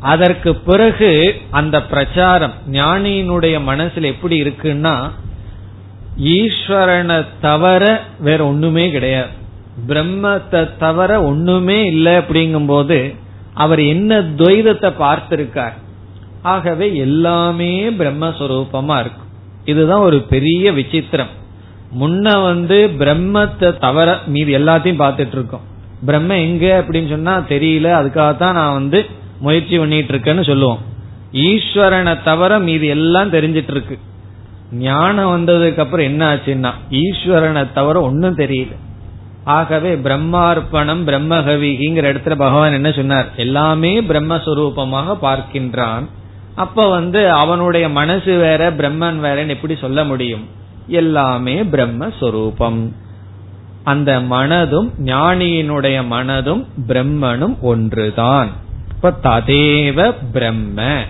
[0.00, 5.10] அதற்கு பிறகு அந்த பிரச்சாரம் ஞானியினுடைய மனசுல எப்படி இருக்குன்னா
[6.16, 9.28] ஈஸ்வரனை தவிர வேற ஒண்ணுமே கிடையாது.
[9.88, 13.14] பிரம்மத்தை தவிர ஒண்ணுமே இல்லை அப்படிங்கும் போது
[13.54, 15.76] அவர் என்ன துவைதத்தை பார்த்திருக்கார்?
[16.42, 19.28] ஆகவே எல்லாமே பிரம்மஸ்வரூபமா இருக்கும்.
[19.64, 21.32] இதுதான் ஒரு பெரிய விசித்திரம்.
[22.00, 25.60] முன்ன வந்து பிரம்மத்தை தவிர மீது எல்லாத்தையும் பார்த்துட்டு இருக்கோம்.
[26.04, 27.88] பிரம்ம எங்க அப்படின்னு சொன்னா தெரியல.
[28.00, 29.06] அதுக்காக தான் நான் வந்து
[29.40, 30.78] முயற்சி பண்ணிட்டு இருக்கேன்னு சொல்லுவோம்.
[31.32, 33.98] ஈஸ்வரனை தவிர மீது எல்லாம் தெரிஞ்சிட்டு இருக்கு.
[34.72, 38.76] ஞானம் வந்ததுக்கு அப்புறம் என்ன ஆச்சுன்னா ஈஸ்வரனை தவிர ஒன்னும் தெரியல.
[39.44, 43.28] ஆகவே பிரம்மார்ப்பணம் பிரம்மகவிங்கிற இடத்துல பகவான் என்ன சொன்னார்?
[43.36, 46.06] எல்லாமே பிரம்மஸ்வரூபமாக பார்க்கின்றான்.
[46.54, 50.48] அப்ப வந்து அவனுடைய மனசு வேற பிரம்மன் வேறன்னு எப்படி சொல்ல முடியும்?
[50.86, 52.92] எல்லாமே பிரம்மஸ்வரூபம்.
[53.84, 58.50] அந்த மனதும் ஞானியினுடைய மனதும் பிரம்மனும் ஒன்றுதான்.
[59.02, 61.04] இப்ப ததேவ பிரம்ம.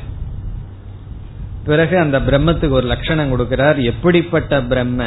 [1.65, 3.83] பிறகு அந்த பிரம்மத்துக்கு ஒரு லட்சணம் கொடுக்கிறார்.
[3.83, 5.05] எப்படிப்பட்ட பிரம்ம?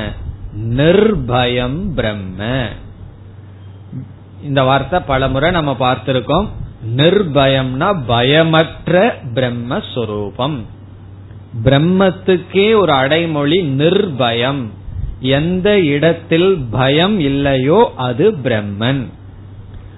[0.70, 2.68] நிர்பயம் பிரம்ம.
[4.44, 6.48] இந்த வார்த்தை பல முறை நம்ம பார்த்திருக்கோம்.
[6.96, 10.58] நிர்பயம்னா பயமற்ற பிரம்மஸ்வரூபம்.
[11.64, 14.68] பிரம்மத்துக்கே ஒரு அடைமொழி நிர்பயம்.
[15.20, 19.06] எந்த இடத்தில் பயம் இல்லையோ அது பிரம்மன்.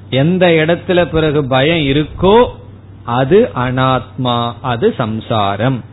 [0.09, 2.63] எந்த இடத்துல பிறகு பயம் இருக்கோ
[3.05, 5.83] அது அனாத்மா அது சம்சாரம்.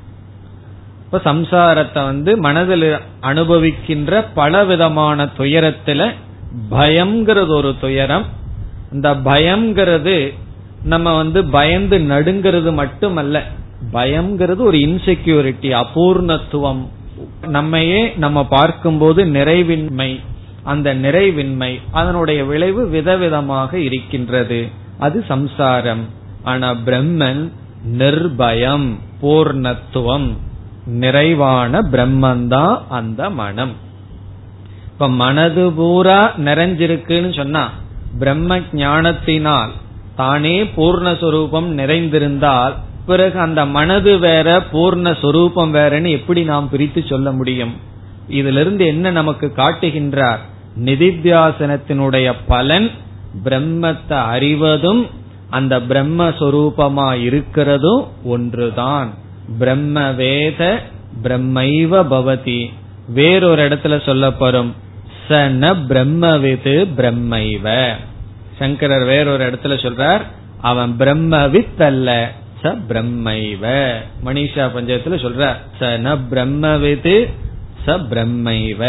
[1.05, 6.13] இப்ப சம்சாரத்தை வந்து மனதில் அனுபவிக்கின்ற பல விதமான துயரத்துல
[6.71, 8.25] பயம்ங்கிறது ஒரு துயரம்.
[8.93, 10.35] இந்த பயம்ங்கிறது
[10.83, 13.43] நம்ம வந்து பயந்து நடுங்கிறது மட்டுமல்ல
[13.93, 16.89] பயம்ங்கிறது ஒரு இன்செக்யூரிட்டி அபூர்ணத்துவம்.
[17.47, 20.21] நம்மையே நம்ம பார்க்கும்போது நிறைவின்மை
[20.63, 24.69] அந்த நிறைவின்மை அதனுடைய விளைவு விதவிதமாக இருக்கின்றது.
[24.99, 26.21] அது சம்சாரம்.
[26.43, 27.51] ஆனா பிரம்மன்
[27.99, 28.89] நிர்பயம்
[29.23, 30.29] பூர்ணத்துவம்
[30.87, 33.73] நிறைவான பிரம்மந்தான் அந்த மனம்.
[34.87, 37.71] இப்ப மனது பூரா நிறைஞ்சிருக்குன்னு சொன்னா
[38.19, 39.71] பிரம்ம ஞானத்தினால்
[40.17, 42.73] தானே பூர்ணஸ்வரூபம் நிறைந்திருந்தால்
[43.07, 47.77] பிறகு அந்த மனது வேற பூர்ணஸ்வரூபம் வேறன்னு எப்படி நாம் பிரித்து சொல்ல முடியும்?
[48.29, 50.39] இதிலிருந்து என்ன நமக்கு காட்டுகின்றார்?
[50.77, 52.91] நிதித்தியாசனத்தினுடைய பலன்
[53.45, 55.07] பிரம்மத்தை அறிவதும்
[55.53, 59.09] அந்த பிரம்மஸ்வரூபமா இருக்கிறதும் ஒன்றுதான்.
[59.59, 60.61] பிரம்ம வேத
[61.23, 62.61] பிரம்மைவ பவதி.
[63.09, 64.71] வேறொரு இடத்துல சொல்லப்படும்
[65.29, 67.67] ச ந பிரம்மவிது பிரம்மைவ.
[68.59, 70.25] சங்கரர் வேறொரு இடத்துல சொல்றார்
[70.61, 72.11] அவன் பிரம்மவித் அல்ல
[72.63, 73.65] ச பிரம்மைவ.
[74.25, 77.17] மணிஷா பஞ்சத்துல சொல்ற ச ந பிரம்மவிது
[77.87, 78.83] ச பிரம்மைவ.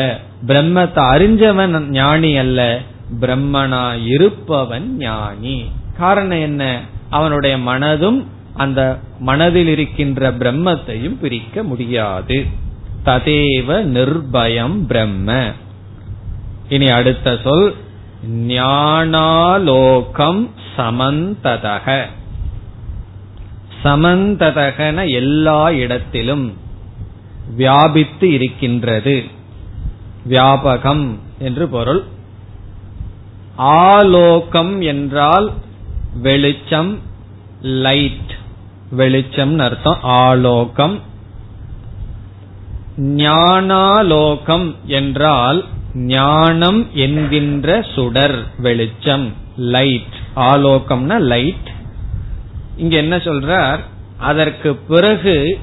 [0.47, 2.79] பிரம்மத்தை அறிஞ்சவன் ஞானி அல்ல
[3.21, 3.83] பிரம்மனா
[4.15, 5.57] இருப்பவன் ஞானி.
[5.97, 6.81] காரணம் என்ன?
[7.09, 12.45] அவனுடைய மனதும் அந்த மனதில் இருக்கின்ற பிரம்மத்தையும் பிரிக்க முடியாது.
[13.05, 15.51] ததேவ நிர்பயம் பிரம்ம.
[16.69, 17.75] இனி அடுத்த சொல்
[18.47, 22.05] ஞானாலோகம் சமந்ததக.
[23.83, 26.53] சமந்ததகன எல்லா இடத்திலும்
[27.55, 29.23] வியாபித்து இருக்கின்றது.
[30.29, 32.03] வியாபகம் என்று பொருள்.
[33.55, 35.53] ஆலோகம் என்றால்
[36.21, 36.99] வெளிச்சம்
[37.61, 38.31] லைட்
[38.89, 40.99] வெளிச்சம் அர்த்தம் ஆலோகம்.
[42.97, 51.71] ஞானாலோகம் என்றால் ஞானம் என்கின்ற சுடர் வெளிச்சம் லைட் ஆலோகம்னா லைட்
[52.77, 53.79] இங்க என்ன சொல்றார்?
[54.17, 55.59] அதற்கு பிறகு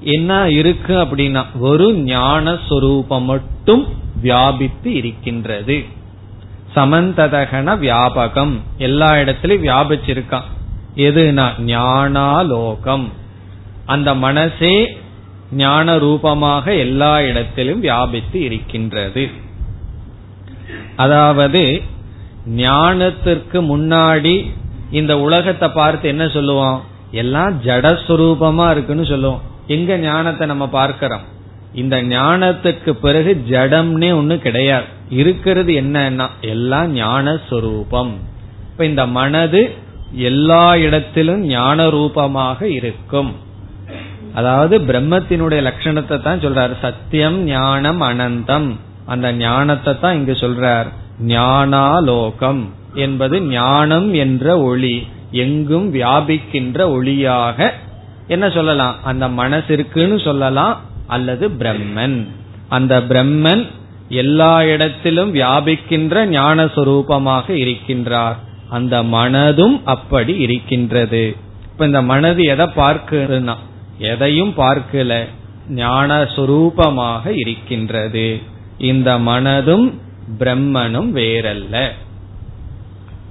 [0.00, 3.86] என்ன இருக்கு அப்படின்னா ஒரு ஞான சொரூபம் மட்டும்
[4.20, 5.84] வியாபித்து இருக்கின்றது.
[6.74, 8.60] சமந்ததகன வியாபகம்.
[8.78, 10.48] எல்லா இடத்திலும் வியாபிச்சிருக்கான்.
[10.96, 13.12] எதுனா ஞானாலோகம்.
[13.86, 14.98] அந்த மனசே
[15.52, 19.30] ஞான ரூபமாக எல்லா இடத்திலும் வியாபித்து இருக்கின்றது.
[20.96, 21.82] அதாவது
[22.46, 24.52] ஞானத்திற்கு முன்னாடி
[24.90, 26.84] இந்த உலகத்தை பார்த்து என்ன சொல்லுவோம்?
[27.10, 29.40] எல்லாம் ஜடஸ்வரூபமா இருக்குன்னு சொல்லுவோம்.
[29.66, 31.36] எங்க ஞானத்தை நம்ம பார்க்கிறோம்?
[31.80, 34.88] இந்த ஞானத்துக்கு பிறகு ஜடம்னே ஒண்ணு கிடையாது.
[35.20, 38.12] இருக்கிறது என்னன்னா எல்லாம் ஞான சொரூபம்
[38.70, 39.62] இப்ப இந்த மனது
[40.30, 43.30] எல்லா இடத்திலும் ஞான ரூபமாக இருக்கும்.
[44.34, 46.74] அதாவது பிரம்மத்தினுடைய லட்சணத்தை தான் சொல்றாரு.
[46.80, 48.68] சத்தியம் ஞானம் அனந்தம்.
[49.12, 50.88] அந்த ஞானத்தை தான் இங்கு சொல்றார்.
[51.34, 52.62] ஞானாலோகம்
[53.04, 54.96] என்பது ஞானம் என்ற ஒளி
[55.44, 57.68] எங்கும் வியாபிக்கின்ற ஒளியாக
[58.26, 58.96] என்ன சொல்லலாம்?
[59.02, 60.76] அந்த மனசு இருக்குன்னு சொல்லலாம்.
[61.08, 62.18] அல்லது பிரம்மன்.
[62.68, 63.64] அந்த பிரம்மன்
[64.08, 66.64] எல்லா இடத்திலும் வியாபிக்கின்ற ஞான
[67.64, 68.36] இருக்கின்றார்.
[68.68, 71.36] அந்த மனதும் அப்படி இருக்கின்றது.
[71.72, 73.56] இப்ப இந்த மனது எதை பார்க்குதுன்னா
[73.98, 75.26] எதையும் பார்க்கல
[75.68, 78.40] ஞான சுரூபமாக இருக்கின்றது.
[78.78, 79.86] இந்த மனதும்
[80.38, 81.76] பிரம்மனும் வேறல்ல.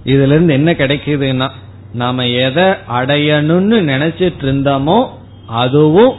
[0.05, 1.49] இதுல இருந்து என்ன கிடைக்குதுன்னா
[1.93, 4.99] நாம எதை அடையணும்னு நினைச்சிட்டு இருந்தோமோ
[5.45, 6.13] அதுவும்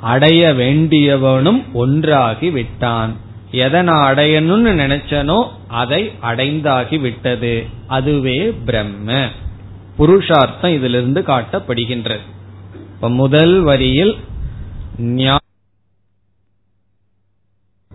[0.00, 3.16] அடைய வேண்டியவனும் ஒன்றாகி விட்டான்.
[3.50, 7.64] எதை நான் அடையணும்னு நினைச்சனோ அதை அடைந்தாகி விட்டது.
[7.86, 9.26] அதுவே பிரம்ம.
[9.96, 12.18] புருஷார்த்தம் இதிலிருந்து காட்டப்படுகின்றது.
[12.94, 14.16] இப்ப முதல் வரியில்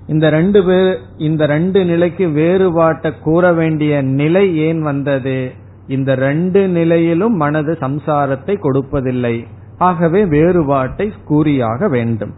[0.08, 5.54] இந்த ரெண்டு பேர் இந்த ரெண்டு நிலைக்கு வேறுபாட்டை கூற வேண்டிய நிலை ஏன் வந்தது?
[5.88, 9.48] இந்த ரெண்டு நிலையிலும் மனது சம்சாரத்தை கொடுப்பதில்லை.
[9.78, 12.34] ஆகவே வேறுபாட்டை கூறியாக வேண்டும்.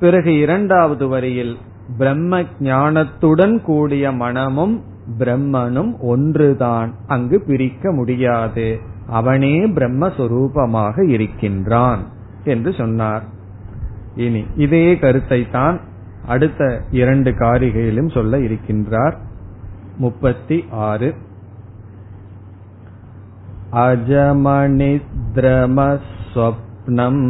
[0.00, 1.56] பிறகு இரண்டாவது வரியில்
[1.98, 4.82] பிரம்ம ஞானத்துடன் கூடிய மனமும்
[5.18, 6.94] பிரம்மனும் ஒன்றுதான்.
[7.06, 8.80] அங்கு பிரிக்க முடியாது.
[9.08, 12.00] அவனே பிரம்மஸ்வரூபமாக இருக்கின்றான்
[12.44, 13.22] என்று சொன்னார்.
[14.16, 15.80] இனி இதே கருத்தை தான்
[16.26, 19.14] அடுத்த இரண்டு காரிகையிலும் சொல்ல இருக்கின்றார்.
[19.96, 21.14] முப்பத்தி ஆறு.
[26.36, 27.20] स्वप्नम्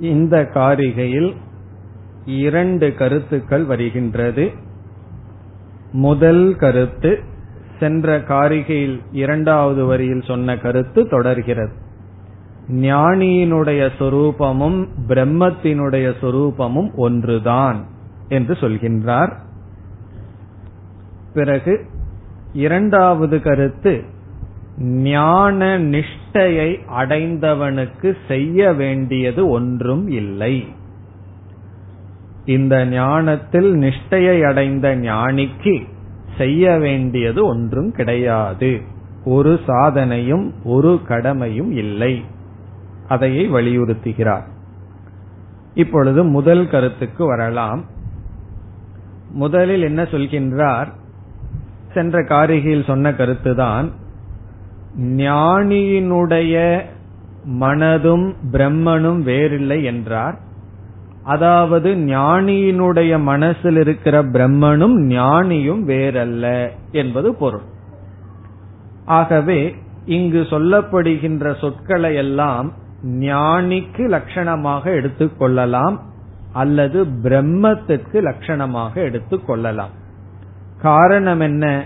[0.00, 1.34] இந்த காரிகையில்
[2.24, 4.50] இரண்டு கருத்துக்கள் வருகின்றது.
[5.92, 7.18] முதல் கருத்து
[7.80, 11.72] சென்ற காரிகையில் இரண்டாவது வரியில் சொன்ன கருத்து தொடர்கிறது.
[12.68, 17.86] ஞானியினுடைய சொரூபமும் பிரம்மத்தினுடைய சொரூபமும் ஒன்றுதான்
[18.28, 19.32] என்று சொல்கின்றார்.
[21.34, 21.86] பிறகு
[22.52, 24.04] இரண்டாவது கருத்து
[24.78, 30.68] ஞான நிஷ்டையை அடைந்தவனுக்கு செய்ய வேண்டியது ஒன்றும் இல்லை.
[32.44, 35.88] இந்த ஞானத்தில் நிஷ்டையை அடைந்த ஞானிக்கு
[36.38, 38.80] செய்ய வேண்டியது ஒன்றும் கிடையாது.
[39.24, 42.24] ஒரு சாதனையும் ஒரு கடமையும் இல்லை.
[43.08, 44.46] அதையை வலியுறுத்துகிறார்.
[45.74, 47.84] இப்பொழுது முதல் கருத்துக்கு வரலாம்.
[49.30, 50.88] முதலில் என்ன சொல்கின்றார்?
[51.94, 53.90] சென்ற காரிகையில் சொன்ன கருத்துதான்
[54.98, 56.80] ஞானியினுடைய
[57.60, 60.38] மனதும் பிரம்மனும் வேறில்லை என்றார்.
[61.22, 67.62] அதாவது ஞானியினுடைய மனசில் இருக்கிற பிரம்மனும் ஞானியும் வேறல்ல என்பது பொருள்.
[69.04, 72.72] ஆகவே இங்கு சொல்லப்படுகின்ற சொற்களை எல்லாம்
[73.04, 75.98] ஞானிக்கு லட்சணமாக எடுத்துக்கொள்ளலாம்
[76.52, 79.94] அல்லது பிரம்மத்திற்கு லட்சணமாக எடுத்துக்கொள்ளலாம்
[80.82, 81.84] காரணம் என்ன?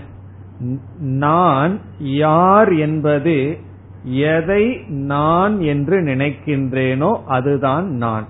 [0.99, 3.57] நான் யார் என்பது
[4.03, 8.27] எதை நான் என்று நினைக்கின்றேனோ அதுதான் நான்.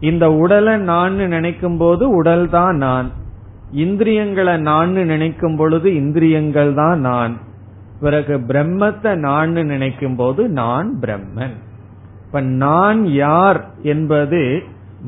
[0.00, 3.10] இந்த உடலை நான் நினைக்கும் போது உடல் தான் நான்.
[3.72, 7.36] இந்திரியங்களை நான் நினைக்கும் பொழுது இந்திரியங்கள் தான் நான்.
[8.00, 11.56] பிறகு பிரம்மத்தை நான் நினைக்கும் போது நான் பிரம்மன்.
[12.26, 14.62] இப்ப நான் யார் என்பது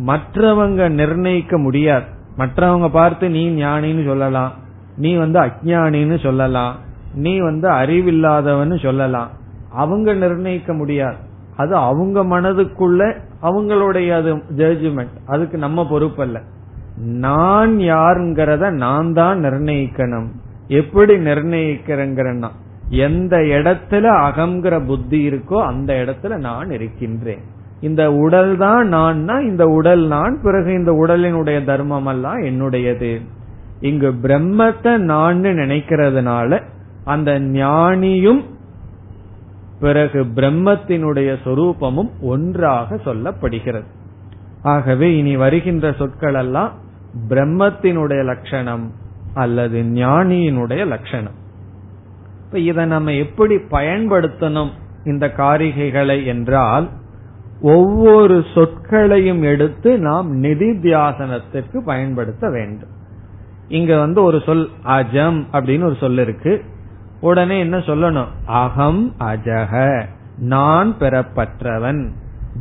[0.06, 2.04] மற்றவங்க நிர்ணயிக்க முடியாது.
[2.38, 4.52] மற்றவங்க பார்த்து நீ ஞானின்னு சொல்லலாம்.
[4.96, 6.76] நீ வந்து அஜானின்னு சொல்லலாம்.
[7.14, 9.30] நீ வந்து அறிவில்லாதவன்னு சொல்லலாம்.
[9.70, 11.16] அவங்க நிர்ணயிக்க முடியாது.
[11.56, 16.40] அது அவங்க மனதுக்குள்ள அவங்களுடைய அது ஜட்ஜ்மெண்ட் அதுக்கு நம்ம பொறுப்பல்ல.
[16.96, 20.26] நான் யாருங்கிறத நான் தான் நிர்ணயிக்கணும்.
[20.68, 22.48] எப்படி நிர்ணயிக்கிறேங்கிறன்னா
[22.88, 27.40] எந்த இடத்துல அகங்கிற புத்தி இருக்கோ அந்த இடத்துல நான் இருக்கின்றேன்.
[27.80, 33.20] இந்த உடல் தான் நான்னா இந்த உடல் நான் பிறகு இந்த உடலினுடைய தர்மம் எல்லாம் என்னுடையது.
[33.84, 36.60] இங்கு பிரம்மத்தை நான் நினைக்கிறதுனால
[37.04, 38.42] அந்த ஞானியும்
[39.80, 43.88] பிறகு பிரம்மத்தினுடைய சொரூபமும் ஒன்றாக சொல்லப்படுகிறது.
[44.62, 46.72] ஆகவே இனி வருகின்ற சொற்கள் எல்லாம்
[47.28, 48.86] பிரம்மத்தினுடைய லட்சணம்
[49.34, 51.38] அல்லது ஞானியினுடைய லட்சணம்.
[52.44, 54.72] இப்ப இதை நம்ம எப்படி பயன்படுத்தணும்
[55.04, 56.86] இந்த காரிகைகளை என்றால்
[57.62, 62.93] ஒவ்வொரு சொற்களையும் எடுத்து நாம் நிதித்தியாசனத்திற்கு பயன்படுத்த வேண்டும்.
[63.68, 66.64] இங்க வந்து ஒரு சொல் அஜம் அப்படின்னு ஒரு சொல் இருக்கு.
[67.20, 68.26] உடனே என்ன சொல்லணும்?
[68.46, 70.02] அகம் அஜக
[70.38, 72.08] நான் பெறப்பற்றவன்.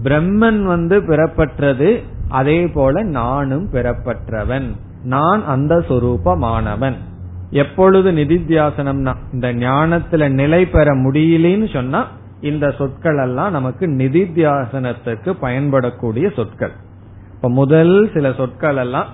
[0.03, 4.71] பிரம்மன் வந்து பெறப்பட்டது அதே போல நானும் பெறப்பட்டவன்
[5.03, 6.95] நான் அந்த சொரூபமானவன்.
[7.49, 12.07] எப்பொழுது நிதித்தியாசனம்னா இந்த ஞானத்துல நிலை பெற முடியலன்னு சொன்னா
[12.41, 16.71] இந்த சொற்கள் எல்லாம் நமக்கு நிதித்தியாசனத்துக்கு பயன்படக்கூடிய சொற்கள்.
[17.35, 19.07] இப்ப முதல் சில சொற்கள் எல்லாம்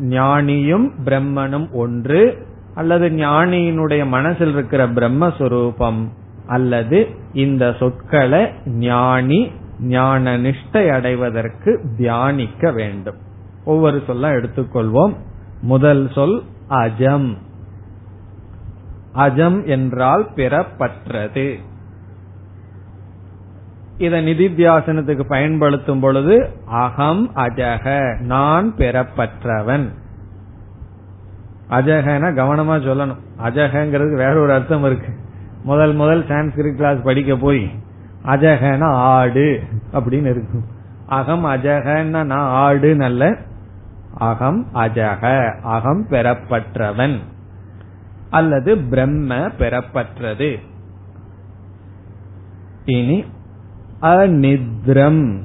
[0.00, 6.08] ஞானியும் பிரம்மனும் ஒன்று அல்லது ஞானியினுடைய மனசில் இருக்கிற பிரம்மஸ்வரூபம்
[6.46, 9.50] அல்லது இந்த சொற்களை ஞானி
[9.80, 13.16] ஞான நிஷ்டை அடைவதற்கு தியானிக்க வேண்டும்.
[13.64, 15.16] ஒவ்வொரு சொல்ல எடுத்துக்கொள்வோம்.
[15.60, 17.36] முதல் சொல் அஜம்.
[19.14, 21.58] அஜம் என்றால் பிறப்பற்றது.
[23.98, 29.88] இதை நிதித்தியாசனத்துக்கு பயன்படுத்தும் பொழுது அகம் அஜக நான் பெறப்பற்றவன்.
[31.70, 33.16] அஜகன கவனமா சொல்லணும்.
[33.44, 35.12] அஜகங்கிறது வேற ஒரு அர்த்தம் இருக்கு.
[35.62, 37.70] முதல் முதல் சான்ஸ்கிரிட் கிளாஸ் படிக்க போய்
[38.24, 40.64] அஜகன ஆடு அப்படின்னு இருக்கும்.
[41.06, 43.36] அகம் அஜகன்னா நான் ஆடு நல்ல
[44.14, 47.16] அகம் அஜக அகம் பெறப்பற்றவன்.
[48.30, 50.58] அல்லது பிரம்ம பெறப்பற்றது.
[52.84, 53.24] இனி
[54.02, 55.38] அநித்ரம்.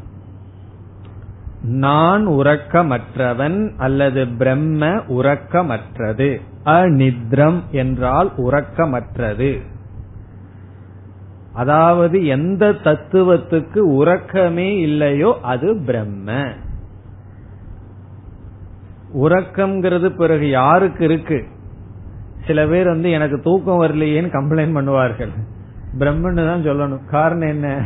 [1.61, 6.41] நான் உறக்கமற்றவன் அல்லது பிரம்ம உறக்கமற்றது.
[6.65, 9.61] அநித்ரம் என்றால் உறக்கமற்றது.
[11.53, 16.47] அதாவது எந்த தத்துவத்துக்கு உறக்கமே இல்லையோ அது பிரம்ம.
[19.13, 21.45] உறக்கம்ங்கிறது பிறகு யாருக்கு இருக்கு?
[22.45, 25.31] சில பேர் வந்து எனக்கு தூக்கம் வரலையேன்னு கம்ப்ளைண்ட் பண்ணுவார்கள்.
[25.99, 27.05] பிரம்மன்னு தான் சொல்லணும்.
[27.05, 27.85] காரணம் என்ன?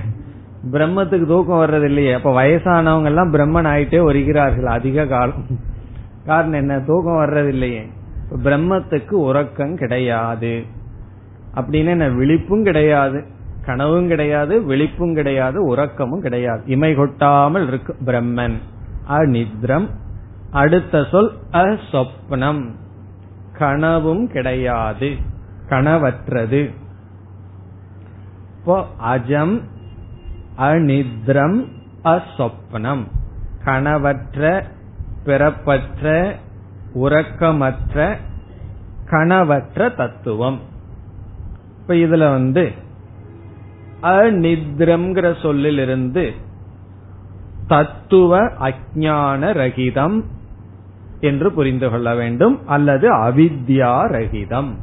[0.72, 5.46] பிரம்மத்துக்கு தூக்கம் வர்றது இல்லையே அப்ப வயசானவங்க எல்லாம் பிரம்மன் ஆயிட்டே வருகிறார்கள் அதிக காலம்.
[6.26, 6.80] காரணம் என்ன?
[6.80, 7.88] தூக்கம் வர்றது இல்லையே
[8.44, 10.64] பிரம்மத்துக்கு உறக்கம் கிடையாது.
[11.56, 12.10] அப்படின்னு என்ன?
[12.10, 13.24] விழிப்பும் கிடையாது.
[13.66, 16.62] கனவும் கிடையாது விழிப்பும் கிடையாது உறக்கமும் கிடையாது.
[16.66, 18.54] இமை கொட்டாமல் இருக்கு பிரம்மன்.
[19.10, 19.90] அநித்ரம்.
[20.52, 22.72] அடுத்த சொல் அசொப்னம்
[23.54, 25.16] கனவும் கிடையாது.
[25.70, 26.74] கனவற்றது.
[28.60, 29.62] இப்போ அஜம்
[30.58, 31.66] அநித்ரம்
[32.04, 33.04] அசொப்னம்
[33.66, 34.64] கனவற்ற
[35.24, 36.36] பிறப்பற்ற
[36.96, 38.16] உறக்கமற்ற
[39.06, 40.60] கனவற்ற தத்துவம்.
[41.82, 42.72] இப்ப இதுல வந்து
[44.02, 46.34] அநித்ரம்ங்கிற சொல்லிலிருந்து
[47.68, 50.24] தத்துவ அஜான ரகிதம்
[51.22, 54.74] என்று புரிந்து கொள்ள வேண்டும் அல்லது அவித்யா ரகிதம்.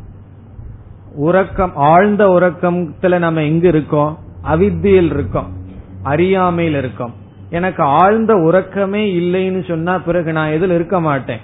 [1.15, 4.19] உறக்கம் ஆழ்ந்த உறக்கத்துல நம்ம எங்க இருக்கோம்?
[4.45, 5.63] அவித்தியில் இருக்கோம்.
[6.05, 7.15] அறியாமையில் இருக்கோம்.
[7.51, 11.41] எனக்கு ஆழ்ந்த உறக்கமே இல்லைன்னு சொன்னா பிறகு நான் எதில் இருக்க மாட்டேன்?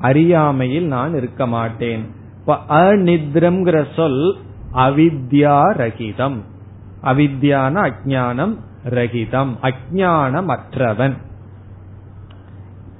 [0.00, 2.04] அறியாமையில் நான் இருக்க மாட்டேன்.
[2.68, 4.36] அநித்ரம்ங்கிற சொல்
[4.74, 6.36] அவித்யா ரகிதம்.
[7.02, 8.54] அவித்யான அஜானம்
[8.84, 9.52] ரகிதம்.
[9.62, 11.16] அஜானம் அற்றவன்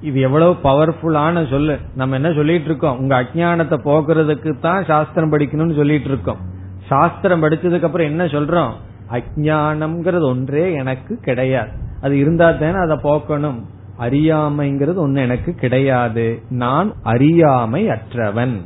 [0.00, 1.78] இது எவ்வளவு பவர்ஃபுல்லான சொல்லு.
[1.94, 2.98] நம்ம என்ன சொல்லிட்டு இருக்கோம்?
[2.98, 6.38] உங்க அஜானத்தை போக்குறதுக்கு தான் சாஸ்திரம் படிக்கணும்னு சொல்லிட்டு இருக்கோம்.
[6.86, 8.70] சாஸ்திரம் படிச்சதுக்கு அப்புறம் என்ன சொல்றோம்?
[9.10, 11.70] அஜானம்ங்கிறது ஒன்றே எனக்கு கிடையாது.
[12.02, 13.62] அது இருந்தா தானே அதை போக்கணும்.
[13.98, 16.42] அறியாமைங்கிறது ஒன்னு எனக்கு கிடையாது.
[16.50, 18.60] நான் அறியாமை அற்றவன்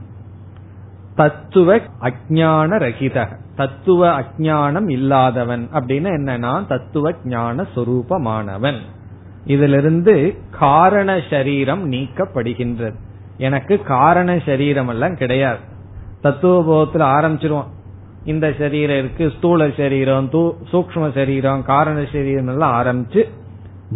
[1.14, 3.26] தத்துவ அஜான ரகித
[3.56, 8.78] தத்துவ அஜானம் இல்லாதவன் அப்படின்னு என்ன நான் தத்துவ ஞான சொரூபமானவன்.
[9.44, 12.94] இதிலிருந்து காரண சரீரம் நீக்கப்படுகின்றது.
[13.36, 15.58] எனக்கு காரண சரீரம் எல்லாம் கிடையாது.
[16.20, 17.68] தத்துவ போகத்துல ஆரம்பிச்சிருவோம்.
[18.24, 20.30] இந்த சரீரம் இருக்கு ஸ்தூல சரீரம்
[20.72, 23.28] சூக்ம சரீரம் காரண சரீரம் எல்லாம் ஆரம்பிச்சு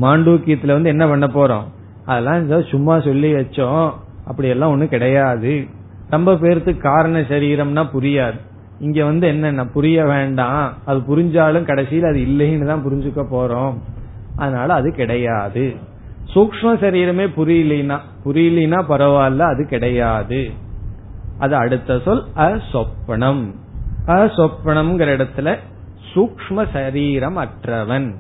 [0.00, 1.62] மாண்டூக்கியத்துல வந்து என்ன பண்ண போறோம்?
[2.06, 3.92] அதெல்லாம் சும்மா சொல்லி வச்சோம்.
[4.26, 5.66] அப்படி எல்லாம் ஒண்ணு கிடையாது.
[6.10, 8.38] ரொம்ப பேருக்கு காரண சரீரம்னா புரியாது.
[8.80, 9.66] இங்க வந்து என்னென்ன?
[9.66, 10.72] புரிய வேண்டாம்.
[10.84, 13.74] அது புரிஞ்சாலும் கடைசியில் அது இல்லைன்னு தான் புரிஞ்சுக்க போறோம்.
[14.36, 15.74] அதனால அது கிடையாது.
[16.34, 20.50] சூக்ம சரீரமே புரியலனா புரியலனா பரவாயில்ல அது கிடையாது.
[21.38, 23.54] அது அடுத்த சொல் அசொப்பனம்
[24.07, 25.57] அசொப்பனம்ங்கிற இடத்துல
[26.14, 28.14] சூக்ம சரீரம் அற்றவன்.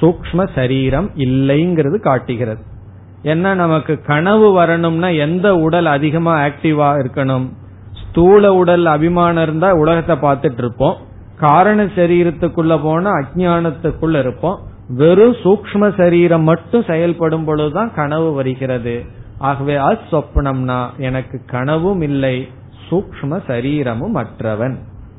[0.00, 2.62] சூக்ம சரீரம் இல்லைங்கிறது காட்டுகிறது.
[3.22, 7.48] என்ன நமக்கு கனவு வரணும்னா எந்த உடல் அதிகமா ஆக்டிவா இருக்கணும்?
[8.02, 10.96] ஸ்தூல உடல் அபிமானம் இருந்தா உலகத்தை பார்த்துட்டு இருப்போம்
[11.38, 14.58] காரண சரீரத்துக்குள்ள போனா அஜானத்துக்குள்ள இருப்போம்.
[14.88, 19.04] வெறும் சூக்ம சரீரம் மட்டும் செயல்படும் பொழுதுதான் கனவு வருகிறது.
[19.38, 22.48] ஆகவே அஸ்வப்னம்னா எனக்கு கனவும் இல்லை
[22.90, 24.76] சூக்ம சரீரமும் அற்றவன்.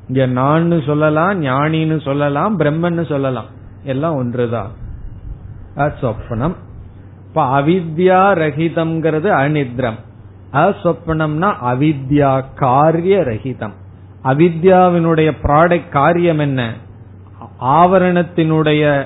[0.08, 3.46] இங்க நான் சொல்லலாம் ஞானின்னு சொல்லலாம் பிரம்மன்னு சொல்லலாம்.
[3.84, 4.72] எல்லாம் ஒன்றுதான்
[5.76, 6.56] அஸ்வப்னம்.
[7.28, 9.98] இப்ப அவித்யா ரஹிதம்ங்கிறது அனித்ரம்
[10.54, 13.72] அஸ்வப்னம்னா அவித்யா காரிய ரஹிதம்.
[14.24, 16.74] அவித்யாவினுடைய ப்ராடக்ட் காரியம் என்ன?
[17.62, 19.06] ஆவரணத்தினுடைய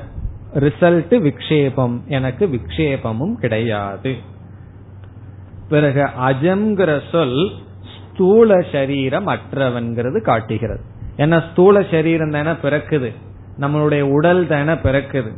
[0.53, 2.05] ரிசல்ட் விக்ஷேபம்.
[2.05, 4.15] எனக்கு விக்ஷேபமும் கிடையாது.
[5.69, 7.51] பிறகு அஜம்ங்கிற சொல்
[8.19, 10.81] ஸ்தூல சரீரம் அற்றவன்கிறது காட்டுகிறது.
[11.17, 13.09] ஏன்னா ஸ்தூல சரீரம் தானே பிறக்குது.
[13.59, 15.31] நம்மளுடைய உடல் தானே பிறக்குது.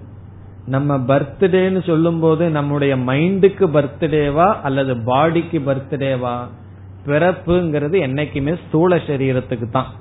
[0.65, 6.33] நம்ம பர்த்டேன்னு சொல்லும் போது நம்முடைய மைண்டுக்கு பர்த்டேவா அல்லது பாடிக்கு பர்த்டேவா?
[7.05, 9.91] பிறப்புங்கிறது என்னைக்குமே ஸ்தூல சரீரத்துக்கு தான்.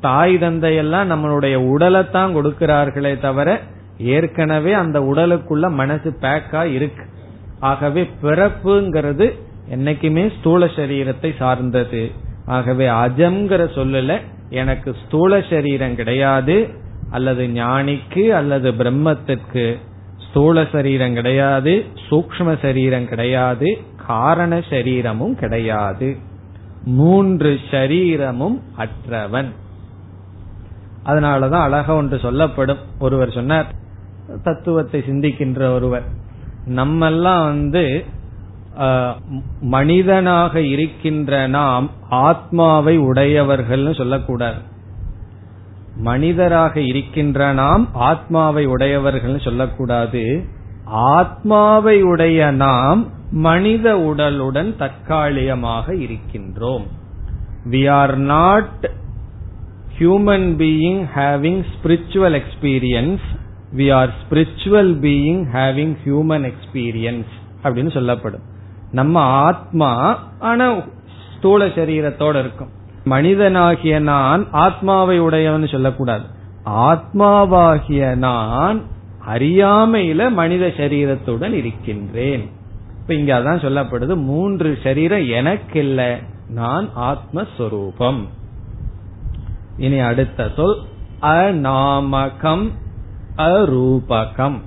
[0.00, 3.60] தாய் தந்தையெல்லாம் நம்மளுடைய உடலை தான் கொடுக்கிறார்களே தவிர
[3.98, 7.04] ஏற்கனவே அந்த உடலுக்குள்ள மனசு பேக்கா இருக்கு.
[7.60, 9.28] ஆகவே பிறப்புங்கிறது
[9.74, 12.24] என்னைக்குமே ஸ்தூல சரீரத்தை சார்ந்தது.
[12.46, 14.20] ஆகவே அஜம்ங்கிற சொல்லல
[14.50, 16.68] எனக்கு ஸ்தூல சரீரம் கிடையாது
[17.10, 19.76] அல்லது ஞானிக்கு அல்லது பிரம்மத்திற்கு
[20.30, 26.16] ஸ்தூல சரீரம் கிடையாது சூக்ம சரீரம் கிடையாது காரண சரீரமும் கிடையாது.
[26.84, 29.52] மூன்று சரீரமும் அற்றவன்.
[31.06, 32.78] அதனாலதான் அழகா ஒன்று சொல்லப்படும்.
[32.98, 33.66] ஒருவர் சொன்னார்
[34.42, 36.02] தத்துவத்தை சிந்திக்கின்ற ஒருவர்
[36.68, 38.04] நம்மெல்லாம் வந்து
[39.60, 44.60] மனிதனாக இருக்கின்ற நாம் ஆத்மாவை உடையவர்கள்னு சொல்லக்கூடாது.
[45.96, 50.44] மனிதராக இருக்கின்ற நாம் ஆத்மாவை உடையவர்கள் சொல்லக்கூடாது.
[50.86, 56.84] ஆத்மாவை உடைய நாம் மனித உடலுடன் தற்காலிகமாக இருக்கின்றோம்.
[57.70, 58.90] We are not
[59.98, 63.26] human being having spiritual experience
[63.76, 67.32] we are spiritual being having human experience
[67.64, 68.54] அப்படின்னு சொல்லப்படும்.
[68.92, 70.74] நம்ம ஆத்மா ஆனா
[71.36, 72.68] ஸ்தூல சரீரத்தோட இருக்கும்.
[73.04, 76.24] மனிதனாகிய நான் ஆத்மாவை உடையவன் சொல்லக்கூடாது.
[76.64, 78.82] ஆத்மாவாகிய நான்
[79.28, 82.50] அறியாமையில மனித சரீரத்துடன் இருக்கின்றேன்.
[83.00, 86.18] இப்ப இங்க அதான் சொல்லப்படுது மூன்று சரீரம் எனக்கு இல்ல
[86.48, 88.28] நான் ஆத்மஸ்வரூபம்.
[89.76, 90.78] இனி அடுத்த சொல்
[91.20, 92.70] அநாமகம்
[93.36, 94.60] அரூபகம்.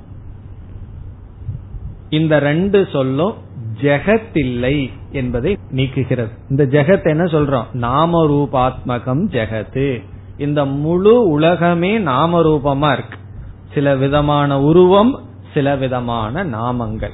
[2.10, 3.34] இந்த ரெண்டு சொல்லும்
[3.82, 6.30] ஜெகத் இல்லை என்பதை நீக்குகிறது.
[6.50, 7.74] இந்த ஜெகத் என்ன சொல்றோம்?
[7.74, 10.04] நாம ரூபாத்மகம் ஜெகத்து.
[10.38, 13.18] இந்த முழு உலகமே நாம ரூபமா இருக்கு.
[13.74, 15.20] சில விதமான உருவம்
[15.54, 17.12] சில விதமான நாமங்கள்.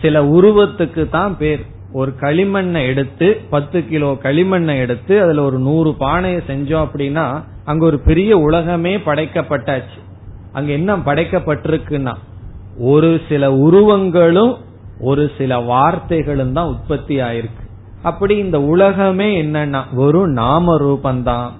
[0.00, 1.66] சில உருவத்துக்கு தான் பேர்.
[1.92, 7.98] ஒரு களிமண்ணை எடுத்து பத்து கிலோ களிமண்ணை எடுத்து அதுல ஒரு நூறு பானையை செஞ்சோம் அப்படின்னா அங்க ஒரு
[7.98, 9.98] பெரிய உலகமே படைக்கப்பட்டாச்சு.
[10.52, 12.14] அங்க என்ன படைக்கப்பட்டிருக்குன்னா
[12.78, 14.56] ஒரு சில உருவங்களும்
[15.00, 17.68] ஒரு சில வார்த்தைகளும் தான் உற்பத்தி ஆயிருக்கு.
[18.02, 21.50] அப்படி இந்த உலகமே என்னன்னா ஒரு நாம ரூபந்தான்.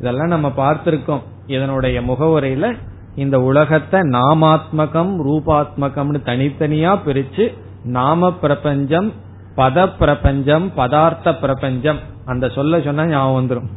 [0.00, 1.22] இதெல்லாம் நம்ம பார்த்திருக்கோம்.
[1.46, 2.76] இதனுடைய முகவுரையில
[3.14, 9.12] இந்த உலகத்தை நாமாத்மகம் ரூபாத்மகம்னு தனித்தனியா பிரிச்சு நாம பிரபஞ்சம்
[9.56, 11.98] பத பிரபஞ்சம் பதார்த்த பிரபஞ்சம்.
[12.24, 13.68] அந்த சொல்ல சொன்னா ஞாபகம் வந்துடும்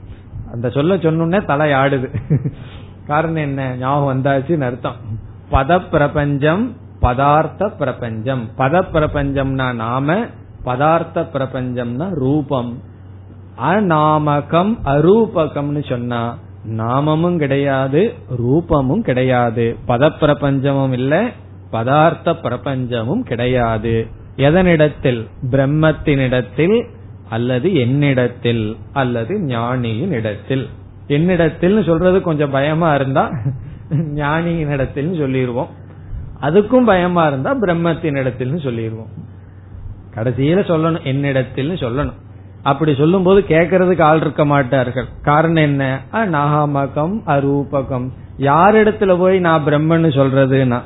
[0.53, 2.15] அந்த சொல்ல சொன்னே தலை ஆடுது.
[3.07, 3.76] காரணம் என்ன?
[3.80, 4.95] ஞாபகம் வந்தாச்சுன்னு அர்த்தம்.
[5.51, 8.49] பத பிரபஞ்சம் பதார்த்த பிரபஞ்சம்.
[8.58, 10.16] பத பிரபஞ்சம்னா நாம
[10.66, 12.72] பதார்த்த பிரபஞ்சம்னா ரூபம்.
[13.64, 16.38] அநாமகம் அரூபகம்னு சொன்னா
[16.78, 19.78] நாமமும் கிடையாது ரூபமும் கிடையாது.
[19.88, 21.30] பத பிரபஞ்சமும் இல்ல
[21.72, 24.08] பதார்த்த பிரபஞ்சமும் கிடையாது.
[24.38, 25.22] எதனிடத்தில்?
[25.51, 26.78] பிரம்மத்தினிடத்தில்
[27.30, 30.66] அல்லது என்னிடத்தில் அல்லது ஞானியின் இடத்தில்
[31.08, 33.30] என்னிடத்தில் சொல்றது கொஞ்சம் பயமா இருந்தா
[33.91, 35.82] ஞானியின் இடத்தில் சொல்லிடுவோம்
[36.44, 39.32] அதுக்கும் பயமா இருந்தா பிரம்மத்தின் இடத்தில் சொல்லிடுவோம்
[40.16, 42.14] கடைசியில சொல்லணும் என்னிடத்தில் சொல்லணும்.
[42.64, 45.06] அப்படி சொல்லும் போது கேட்கறதுக்கு ஆள் இருக்க மாட்டார்கள்.
[45.22, 46.02] காரணம் என்ன?
[46.12, 48.10] நாகாமகம் அரூபகம்.
[48.38, 50.82] யாரிடத்துல போய் நான் பிரம்மன்னு சொல்றதுன்னா?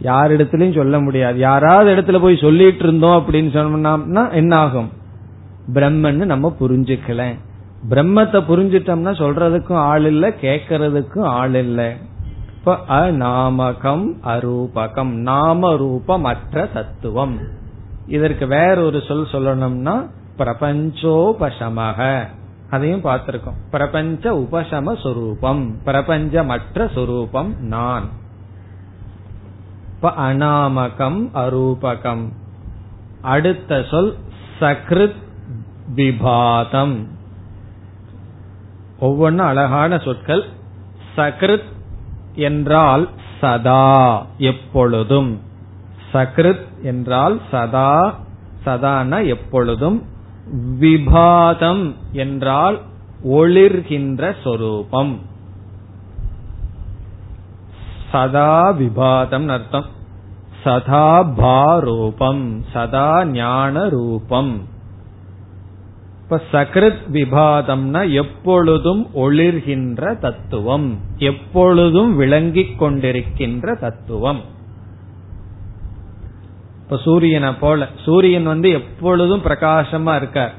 [0.00, 1.38] யார் இடத்துலயும் சொல்ல முடியாது.
[1.38, 4.90] யாராவது இடத்துல போய் சொல்லிட்டு இருந்தோம் அப்படின்னு சொன்னோம்னா என்ன ஆகும்?
[5.74, 7.34] பிரம்மன்னு நம்ம புரிஞ்சுக்கல.
[7.90, 11.92] பிரம்மத்தை புரிஞ்சிட்டோம்னா சொல்றதுக்கும் ஆள் இல்ல கேட்கறதுக்கும் ஆள் இல்லை.
[12.64, 17.38] இப்ப அநாமகம் அரூபகம் நாம ரூபமற்ற தத்துவம்.
[18.06, 22.26] இதற்கு வேற ஒரு சொல் சொல்லணும்னா பிரபஞ்சோபசமக.
[22.70, 23.54] அதையும் பார்த்திருக்கோம்.
[23.70, 28.08] பிரபஞ்ச உபசம சொரூபம் பிரபஞ்சமற்ற சொரூபம் நான்.
[29.94, 32.32] இப்ப அநாமகம் அரூபகம்.
[33.22, 34.16] அடுத்த சொல்
[34.60, 35.16] சக்ருத்
[35.94, 37.08] விபாதம்.
[38.98, 40.44] ஒவ்வொன்றும் அழகான சொற்கள்.
[41.16, 41.70] சக்ருத்
[42.34, 43.08] என்றால்
[43.40, 45.40] சதா எப்பொழுதும்.
[46.12, 48.14] சக்ருத் என்றால் சதா
[48.66, 50.02] சதான எப்பொழுதும்.
[50.80, 52.80] விபாதம் என்றால்
[53.24, 55.18] ஒளிர்கின்ற சொரூபம்.
[58.12, 59.84] சதா விபாதம் அர்த்தம்.
[60.64, 62.62] சதா பாரூபம்.
[62.72, 64.71] சதா ஞான ரூபம்
[66.32, 70.86] இப்ப சக்ருத் விபாதம்னா எப்பொழுதும் ஒளிர்கின்ற தத்துவம்
[71.18, 74.40] எப்பொழுதும் விளங்கிக் கொண்டிருக்கின்ற தத்துவம்.
[76.82, 80.54] இப்ப சூரியனை போல சூரியன் வந்து எப்பொழுதும் பிரகாசமா இருக்கார்.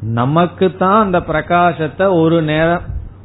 [0.00, 2.80] நமக்கு தான் அந்த பிரகாசத்தை ஒரு நேரம்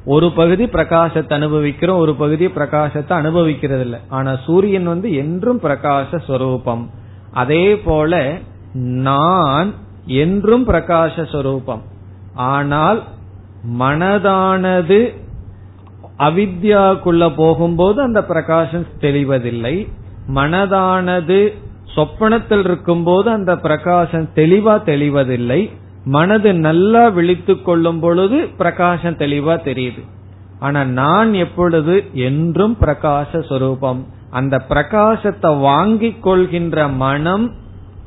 [0.05, 6.89] ஒரு பகுதி பிரகாசத்தை அனுபவிக்கிறோம் ஒரு பகுதி பிரகாசத்தை அனுபவிக்கிறது இல்லை ஆனா சூரியன் வந்து என்றும் பிரகாச ஸ்வரூபம்.
[7.31, 8.21] அதே போல
[9.09, 11.83] நான் என்றும் பிரகாசஸ்வரூபம்
[12.33, 13.03] ஆனால்
[13.79, 15.15] மனதானது
[16.19, 19.87] அவித்யாக்குள்ள போகும்போது அந்த பிரகாசம் தெளிவதில்லை.
[20.35, 21.53] மனதானது
[21.95, 25.69] சொப்பனத்தில் இருக்கும்போது அந்த பிரகாசம் தெளிவா தெளிவதில்லை.
[26.03, 30.03] மனது நல்லா விழித்து கொள்ளும் பொழுது பிரகாசம் தெளிவா தெரியுது.
[30.59, 34.05] ஆனா நான் எப்பொழுது என்றும் பிரகாச சொரூபம்.
[34.29, 37.51] அந்த பிரகாசத்தை வாங்கிக் கொள்கின்ற மனம்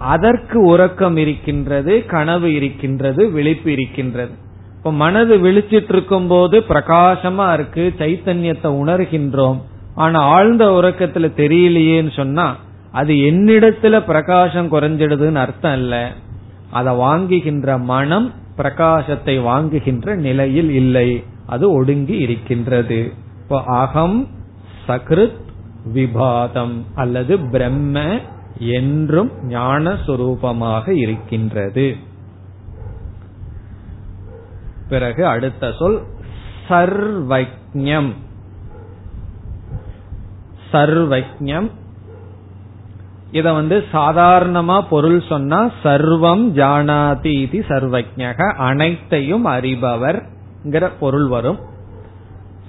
[0.00, 4.30] அதற்கு உறக்கம் இருக்கின்றது கனவு இருக்கின்றது விழிப்பு இருக்கின்றது.
[4.76, 9.60] இப்ப மனது விழிச்சிட்டு இருக்கும் போது பிரகாசமா இருக்கு சைத்தன்யத்தை உணர்கின்றோம்.
[9.94, 12.56] ஆனா ஆழ்ந்த உறக்கத்துல தெரியலையேன்னு சொன்னா
[12.92, 16.12] அது என்னிடத்துல பிரகாசம் குறைஞ்சிடுதுன்னு அர்த்தம் இல்ல.
[16.70, 21.24] அதை வாங்குகின்ற மனம் பிரகாசத்தை வாங்குகின்ற நிலையில் இல்லை.
[21.46, 23.12] அது ஒடுங்கி இருக்கின்றது.
[23.42, 24.28] இப்போ அகம்
[24.88, 25.40] சக்ருத்
[25.92, 28.20] விபாதம் அல்லது பிரம்ம
[28.60, 31.96] என்றும் ஞான சுரூபமாக இருக்கின்றது.
[34.88, 36.02] பிறகு அடுத்த சொல்
[36.68, 38.14] சர்வஜம்
[40.72, 41.70] சர்வஜம்
[43.30, 50.22] இத வந்து சாதாரணமா பொருள் சொன்னா சர்வம் ஜானாதி இது சர்வஜக அனைத்தையும் அறிபவர்
[50.98, 51.58] பொருள் வரும்.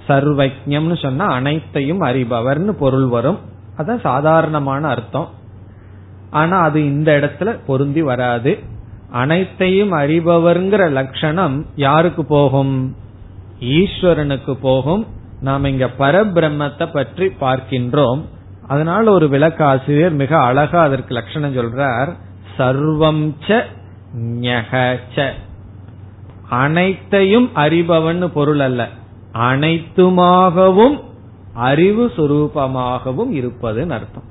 [0.08, 3.38] சர்வஜம்னு சொன்னா அனைத்தையும் அறிபவர்னு பொருள் வரும்.
[3.78, 5.28] அதான் சாதாரணமான அர்த்தம்.
[6.32, 8.52] ஆனா அது இந்த இடத்துல பொருந்தி வராது.
[9.12, 12.74] அனைத்தையும் அறிபவர்ங்கிற லட்சணம் யாருக்கு போகும்?
[13.60, 15.02] ஈஸ்வரனுக்கு போகும்.
[15.40, 18.20] நாம் இங்க பரபிரம்மத்தை பற்றி பார்க்கின்றோம்.
[18.66, 22.10] அதனால ஒரு விளக்காசிரியர் மிக அழகா அதற்கு லட்சணம் சொல்றார்.
[22.58, 23.24] சர்வம்
[25.16, 25.30] ச
[26.62, 28.82] அனைத்தையும் அறிபவன் பொருள் அல்ல.
[29.48, 30.96] அனைத்துமாகவும்
[31.68, 34.28] அறிவு சுரூபமாகவும் இருப்பதுன்னு அர்த்தம்.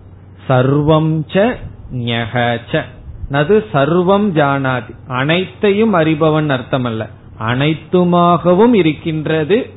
[0.47, 1.45] சர்வம் ச
[1.91, 4.95] நது சர்வம் ஜானாதி.
[5.07, 7.07] அனைத்தையும் அறிபவன் அர்த்தம் அல்ல
[7.39, 9.69] அனைத்துமாகவும் இருக்கின்றது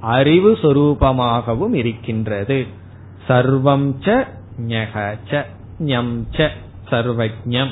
[0.00, 2.66] அறிவு சொரூபமாகவும் இருக்கின்றது.
[3.28, 4.20] சர்வம்
[6.32, 6.48] ச
[6.90, 7.70] சர்வஜம்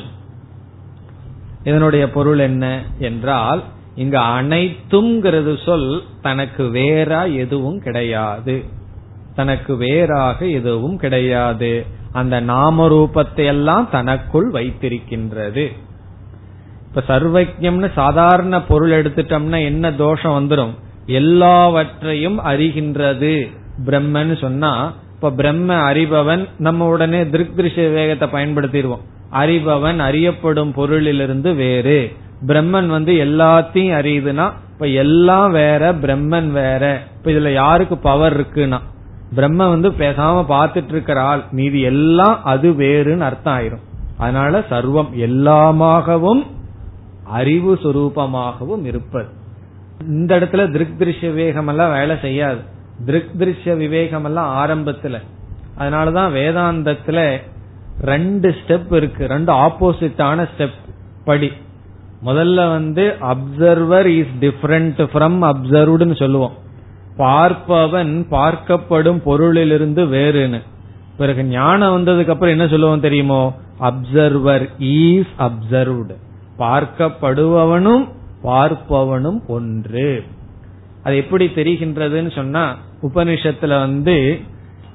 [1.62, 3.62] இதனுடைய பொருள் என்ன என்றால்
[3.94, 8.64] இங்க அனைத்துங்கிறது சொல் தனக்கு வேறா எதுவும் கிடையாது.
[9.34, 11.86] தனக்கு வேறாக எதுவும் கிடையாது.
[12.12, 15.72] அந்த நாம ரூபத்தை எல்லாம் தனக்குள் வைத்திருக்கின்றது.
[16.88, 20.74] இப்ப சர்வஜம்னு சாதாரண பொருள் எடுத்துட்டோம்னா என்ன தோஷம் வந்துடும்
[21.06, 23.50] எல்லாவற்றையும் அறிகின்றது.
[23.84, 29.00] பிரம்மன்னு சொன்னா இப்ப பிரம்ம அறிபவன் நம்ம உடனே திருஷ்ய வேகத்தை பயன்படுத்திடுவோம்.
[29.32, 32.12] அறிபவன் அறியப்படும் பொருளிலிருந்து வேறு.
[32.46, 37.02] பிரம்மன் வந்து எல்லாத்தையும் அறியுதுன்னா இப்ப எல்லாம் வேற பிரம்மன் வேற.
[37.16, 38.80] இப்ப இதுல யாருக்கு பவர் இருக்குன்னா
[39.34, 41.44] பிரம்ம வந்து பேசாம பாத்துட்டு இருக்கிற ஆள்.
[41.50, 43.80] மீதி எல்லாம் அது வேறுன்னு அர்த்தம் ஆயிரும்.
[44.16, 46.46] அதனால சர்வம் எல்லாமாகவும்
[47.24, 49.28] அறிவு சுரூபமாகவும் இருப்பது.
[50.08, 52.58] இந்த இடத்துல திருக் திருஷ்ய விவேகம் எல்லாம் வேலை செய்யாது.
[53.06, 55.20] திருக் திருஷ்ய விவேகம் எல்லாம் ஆரம்பத்துல.
[55.78, 57.38] அதனாலதான் வேதாந்தத்துல
[58.00, 59.26] ரெண்டு ஸ்டெப் இருக்கு.
[59.26, 60.78] ரெண்டு ஆப்போசிட்டான ஸ்டெப்
[61.24, 61.52] படி.
[62.24, 66.68] முதல்ல வந்து அப்சர்வர் இஸ் டிஃபரண்ட் ஃப்ரம் அப்சர்வ்டுன்னு சொல்லுவோம்.
[67.18, 70.62] பார்ப்பவன் பார்க்கப்படும் பொருளிலிருந்து வேறுன்னு.
[71.16, 73.52] பிறகு ஞானம் வந்ததுக்கு அப்புறம் என்ன சொல்லுவோம் தெரியுமோ?
[73.80, 76.16] அப்சர்வர் ஈஸ் அப்சர்வ்டு
[76.58, 78.08] பார்க்கப்படுபவனும்
[78.44, 80.24] பார்ப்பவனும் ஒன்று.
[81.04, 84.40] அது எப்படி தெரிகின்றதுன்னு சொன்னா உபனிஷத்துல வந்து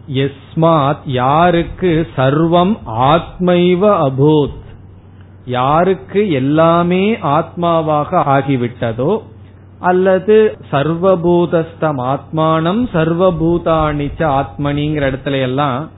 [0.10, 4.64] எஸ்மாத் யாருக்கு சர்வம் ஆத்மைவ அபூத்?
[5.46, 9.22] யாருக்கு எல்லாமே ஆத்மாவாக ஆகிவிட்டதோ
[9.90, 10.36] அல்லது
[10.72, 15.90] சர்வபூதஸ்தம் ஆத்மானம் சர்வபூதானிச்ச ஆத்மனிங்கிற இடத்துல எல்லாம்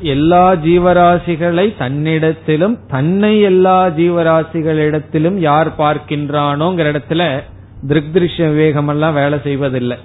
[0.00, 7.42] எல்லா ஜீவராசிகளை தன்னிடத்திலும் தன்னை எல்லா ஜீவராசிகளிடத்திலும் யார் பார்க்கின்றானோங்கிற இடத்துல
[7.88, 9.98] திருஷ்ய விவேகம் எல்லாம் வேலை செய்வதில்லை.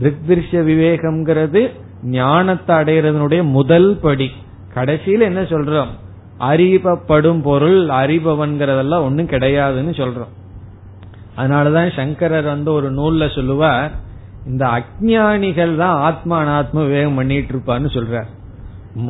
[0.00, 1.70] திருஷ்ய விவேகம்ங்கிறது
[2.02, 4.30] ஞானத்தை அடைகிறதனுடைய முதல் படி.
[4.74, 5.92] கடைசியில் என்ன சொல்றோம்?
[6.40, 10.32] அறிவப்படும் பொருள் அறிபவன்கிறதெல்லாம் ஒன்னும் கிடையாதுன்னு சொல்றோம்.
[11.36, 13.92] அதனாலதான் சங்கரர் வந்து ஒரு நூல்ல சொல்லுவார்
[14.46, 18.26] இந்த அஜானிகள் தான் ஆத்மா அனாத்ம விவேகம் பண்ணிட்டு இருப்பான்னு சொல்றார்.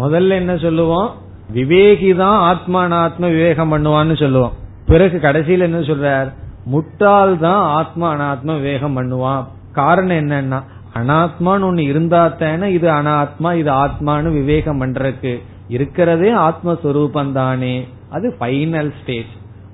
[0.00, 1.08] முதல்ல என்ன சொல்லுவோம்?
[1.54, 4.52] விவேகி தான் ஆத்மா அனாத்ம விவேகம் பண்ணுவான்னு சொல்லுவோம்.
[4.86, 6.32] பிறகு கடைசியில் என்ன சொல்றார்?
[6.64, 9.44] முட்டாள் தான் ஆத்மா அனாத்ம விவேகம் பண்ணுவான்.
[9.72, 10.60] காரணம் என்னன்னா
[10.94, 15.42] அனாத்மான்னு ஒண்ணு இருந்தா தானே இது அனாத்மா இது ஆத்மான்னு விவேகம் பண்றதுக்கு.
[15.68, 17.88] இருக்கிறதே ஆத்மஸ்வரூபம் தானே.
[18.10, 19.32] அது ஃபைனல் ஸ்டேஜ்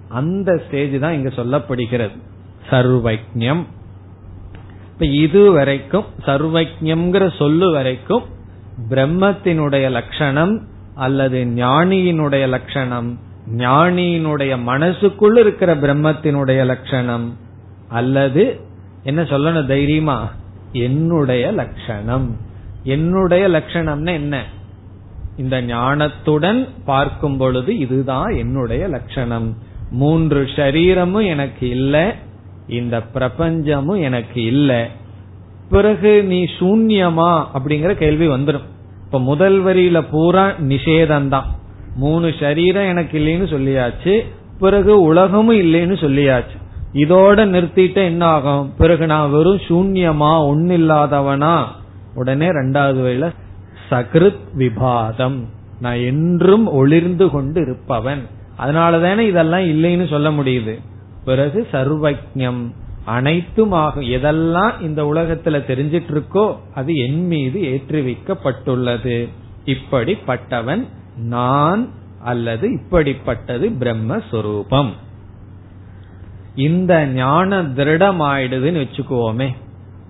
[0.08, 2.16] அந்த ஸ்டேஜ் தான் இங்க சொல்லப்படுகிறது.
[2.68, 3.66] சர்வஜம்
[4.92, 8.22] இப்ப இது வரைக்கும் சர்வஜம்ங்கிற சொல்லு வரைக்கும்
[8.90, 13.18] பிரம்மத்தினுடைய லட்சணம் அல்லது ஞானியினுடைய லட்சணம்
[13.56, 17.36] ஞானியினுடைய மனசுக்குள்ள இருக்கிற பிரம்மத்தினுடைய லட்சணம்
[17.88, 18.60] அல்லது
[19.02, 20.32] என்ன சொல்லணும் தைரியமா?
[20.72, 22.36] என்னுடைய லட்சணம்.
[22.84, 24.44] என்னுடைய லட்சணம்னா என்ன?
[25.36, 29.56] இந்த ஞானத்துடன் பார்க்கும் பொழுது இதுதான் என்னுடைய லட்சணம்.
[29.90, 32.12] மூன்று ஷரீரமும் எனக்கு இல்லை.
[32.70, 34.84] இந்த பிரபஞ்சமும் எனக்கு இல்லை.
[35.70, 37.44] பிறகு நீ சூன்யமா?
[37.54, 38.68] அப்படிங்கிற கேள்வி வந்துடும்
[39.04, 41.44] இப்ப முதல் வரியில பூரா நிஷேதம்தான்.
[41.96, 44.20] மூணு சரீரம் எனக்கு இல்லைன்னு சொல்லியாச்சு.
[44.58, 46.58] பிறகு உலகமும் இல்லைன்னு சொல்லியாச்சு.
[46.94, 51.62] இதோட நிறுத்திட்டு என்ன ஆகும் பிறகு நான் வெறும் சூன்யமா ஒன்னு இல்லாதவனா
[52.14, 53.30] உடனே ரெண்டாவது வயல
[53.90, 55.48] சகிருத் விபாதம்.
[55.80, 58.26] நான் என்றும் ஒளிர்ந்து கொண்டு இருப்பவன்.
[58.58, 60.80] அதனாலதானே இதெல்லாம் இல்லைன்னு சொல்ல முடியுது.
[61.24, 62.74] பிறகு சர்வஜம்
[63.06, 69.28] அனைத்துமாக எதெல்லாம் இந்த உலகத்துல தெரிஞ்சிட்டு இருக்கோ அது என் மீது ஏற்றுவிக்கப்பட்டுள்ளது.
[69.66, 71.88] இப்படிப்பட்டவன் நான்
[72.22, 74.90] அல்லது இப்படிப்பட்டது பிரம்மஸ்வரூபம்.
[76.54, 79.54] இந்த ஞான திருடமாயிடுதுன்னு வச்சுக்கோமே.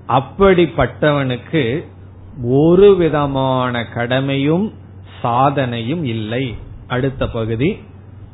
[0.08, 1.84] அப்படிப்பட்டவனுக்கு
[2.42, 4.72] ஒரு விதமான கடமையும்
[5.22, 6.54] சாதனையும் இல்லை.
[6.86, 7.78] அடுத்த பகுதி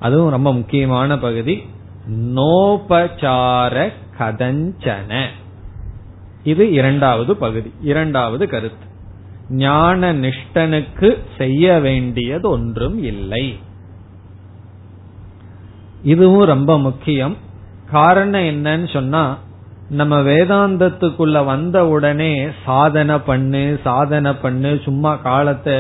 [0.01, 1.63] அதுவும் ரொம்ப முக்கியமான பகுதி
[2.11, 5.27] நோபசார கதஞ்சன
[6.45, 8.87] இது இரண்டாவது பகுதி இரண்டாவது கருத்து.
[9.51, 13.59] ஞான நிஷ்டனுக்கு செய்ய வேண்டியது ஒன்றும் இல்லை.
[16.03, 17.37] இதுவும் ரொம்ப முக்கியம்.
[17.91, 19.39] காரணம் என்னன்னு சொன்னா
[19.89, 25.75] நம்ம வேதாந்தத்துக்குள்ள வந்த உடனே சாதனை பண்ணு சாதனை பண்ணு சும்மா காலத்தை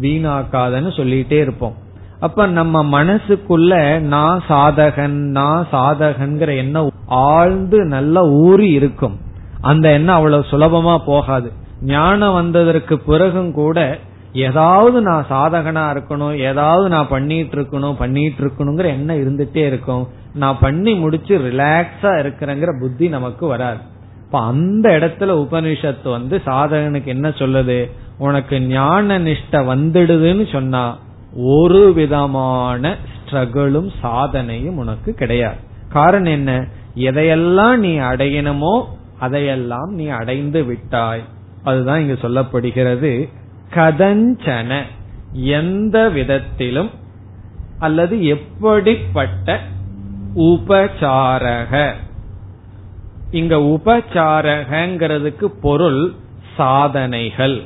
[0.00, 1.82] வீணாக்காதன்னு சொல்லிட்டே இருப்போம்.
[2.24, 9.16] அப்ப நம்ம மனசுக்குள்ள நான் சாதகன் நான் சாதகன்கிற எண்ணம் ஆழ்ந்து நல்லா ஊறி இருக்கும்.
[9.60, 11.52] அந்த எண்ணம் அவ்வளவு சுலபமா போகாது.
[11.82, 13.98] ஞானம் வந்ததற்கு பிறகும் கூட
[14.32, 20.08] ஏதாவது நான் சாதகனா இருக்கணும் ஏதாவது நான் பண்ணிட்டு இருக்கணும் பண்ணிட்டு இருக்கணுங்கிற எண்ணம் இருந்துட்டே இருக்கும்.
[20.34, 23.80] நான் பண்ணி முடிச்சு ரிலாக்ஸா இருக்கிறேங்கிற புத்தி நமக்கு வராது.
[24.24, 27.90] இப்ப அந்த இடத்துல உபனிஷத்து வந்து சாதகனுக்கு என்ன சொல்லுது?
[28.18, 30.84] உனக்கு ஞான நிஷ்ட வந்துடுதுன்னு சொன்னா
[31.36, 35.56] ஒரு விதமான ஸ்ட்ரகிளும் சாதனையும் உனக்கு கிடையாது.
[35.88, 36.66] காரணம் என்ன?
[36.96, 38.84] எதையெல்லாம் நீ அடையணுமோ
[39.18, 41.24] அதையெல்லாம் நீ அடைந்து விட்டாய்.
[41.64, 43.28] அதுதான் இங்கு சொல்லப்படுகிறது.
[43.74, 44.82] கதஞ்சன.
[45.32, 46.90] எந்த விதத்திலும்
[47.78, 49.60] அல்லது எப்படிப்பட்ட
[50.36, 51.92] உபசாரக
[53.30, 56.12] இங்க உபசாரகங்கிறதுக்கு பொருள்
[56.56, 57.62] சாதனைகள்.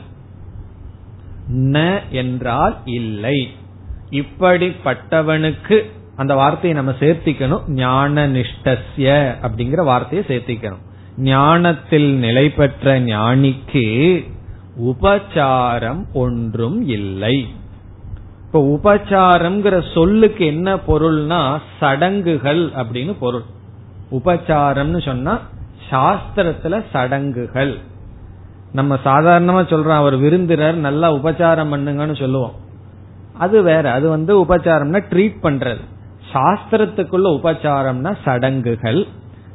[1.53, 3.51] ந என்றால் இல்லை.
[4.11, 7.69] இப்படிப்பட்டவனுக்கு அந்த வார்த்தையை நம்ம சேர்த்திக்கணும்.
[7.69, 10.87] ஞான நிஷ்டசிய அப்படிங்கிற வார்த்தையை சேர்த்திக்கணும்.
[11.17, 14.27] ஞானத்தில் நிலை பெற்ற ஞானிக்கு
[14.81, 17.49] உபச்சாரம் ஒன்றும் இல்லை.
[18.47, 23.43] இப்ப உபச்சாரம்ங்கிற சொல்லுக்கு என்ன பொருள்னா சடங்குகள் அப்படின்னு பொருள்.
[24.11, 25.41] உபச்சாரம்னு சொன்னா
[25.91, 27.79] சாஸ்திரத்துல சடங்குகள்.
[28.73, 32.53] நம்ம சாதாரணமா சொல்றோம் அவர் விருந்தினர் நல்லா உபச்சாரம் பண்ணுங்கன்னு சொல்லுவோம்.
[33.33, 35.81] அது வேற அது வந்து உபச்சாரம்னா ட்ரீட் பண்றது.
[36.33, 39.07] சாஸ்திரத்துக்குள்ள உபச்சாரம்னா சடங்குகள்.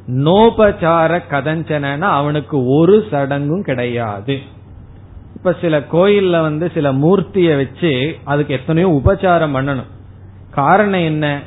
[0.08, 4.40] நோபச்சார கதஞ்சனா அவனுக்கு ஒரு சடங்கும் கிடையாது.
[5.36, 9.92] இப்ப சில கோயில்ல வந்து சில மூர்த்திய வச்சு அதுக்கு எத்தனையோ உபச்சாரம் பண்ணணும்.
[10.52, 11.42] காரணம் என்ன?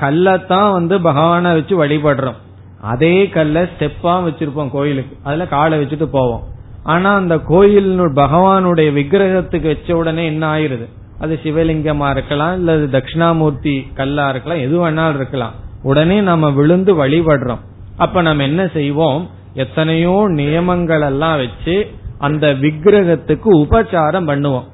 [0.00, 2.36] கல்லத்தான் வந்து பகவான வச்சு வழிபடுறோம்.
[2.80, 5.16] அதே கல்ல ஸ்டெப்பா வச்சிருப்போம் கோயிலுக்கு.
[5.22, 6.47] அதுல காலை வச்சுட்டு போவோம்.
[6.88, 10.86] ஆனா அந்த கோயில் பகவானுடைய விக்கிரகத்துக்கு வச்ச உடனே என்ன ஆயிருது?
[11.18, 15.54] அது சிவலிங்கமா இருக்கலாம் இல்ல தட்சிணாமூர்த்தி கல்லா இருக்கலாம் எது வேணாலும் இருக்கலாம்.
[15.82, 17.62] உடனே நம்ம விழுந்து வழிபடுறோம்.
[17.96, 19.30] அப்ப நம்ம என்ன செய்வோம்?
[19.54, 21.76] எத்தனையோ நியமங்கள் எல்லாம் வச்சு
[22.18, 24.68] அந்த விக்கிரகத்துக்கு உபச்சாரம் பண்ணுவோம்.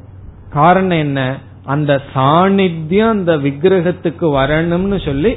[0.51, 1.39] காரணம் என்ன?
[1.65, 5.33] அந்த சாநித்தியம் அந்த விக்கிரகத்துக்கு வரணும்னு சொல்லி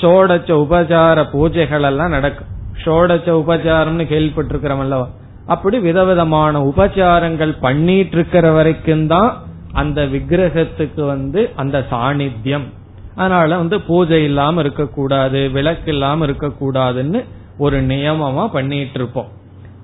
[0.00, 2.50] ஷோடச்ச உபச்சார பூஜைகள் எல்லாம் நடக்கும்.
[2.84, 5.08] ஷோடச்ச உபச்சாரம்னு கேள்விப்பட்டிருக்கிறோம் அல்லவா?
[5.52, 9.30] அப்படி விதவிதமான உபச்சாரங்கள் பண்ணிட்டு இருக்கிற வரைக்கும் தான்
[9.72, 12.66] அந்த விக்கிரகத்துக்கு வந்து அந்த சாநித்தியம்
[13.16, 17.20] அதனால வந்து பூஜை இல்லாம இருக்கக்கூடாது விளக்கு இல்லாம இருக்கக்கூடாதுன்னு
[17.58, 19.30] ஒரு நியமமா பண்ணிட்டு இருப்போம்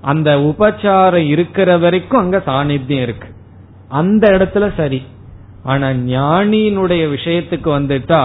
[0.03, 3.29] அந்த உபச்சாரம் இருக்கிற வரைக்கும் அங்க சாநித்தியம் இருக்கு.
[3.91, 4.99] அந்த இடத்துல சரி.
[5.63, 8.21] ஆனா ஞானியினுடைய விஷயத்துக்கு வந்துட்டா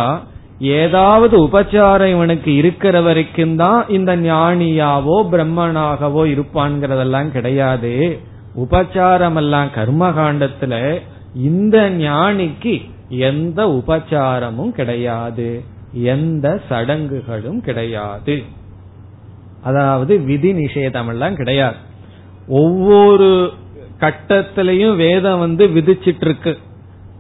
[0.59, 8.19] ஏதாவது உபச்சாரம் இவனுக்கு இருக்கிற வரைக்கும் தான் இந்த ஞானியாவோ பிரம்மனாகவோ இருப்பான்கிறதெல்லாம் கிடையாது.
[8.57, 11.01] உபச்சாரம் எல்லாம் கர்மகாண்டத்துல
[11.35, 15.63] இந்த ஞானிக்கு எந்த உபச்சாரமும் கிடையாது.
[15.93, 18.43] எந்த சடங்குகளும் கிடையாது.
[19.63, 21.77] அதாவது விதி நிஷேதம் எல்லாம் கிடையாது.
[22.49, 23.53] ஒவ்வொரு
[24.01, 26.59] கட்டத்திலையும் வேதம் வந்து விதிச்சிட்டு இருக்கு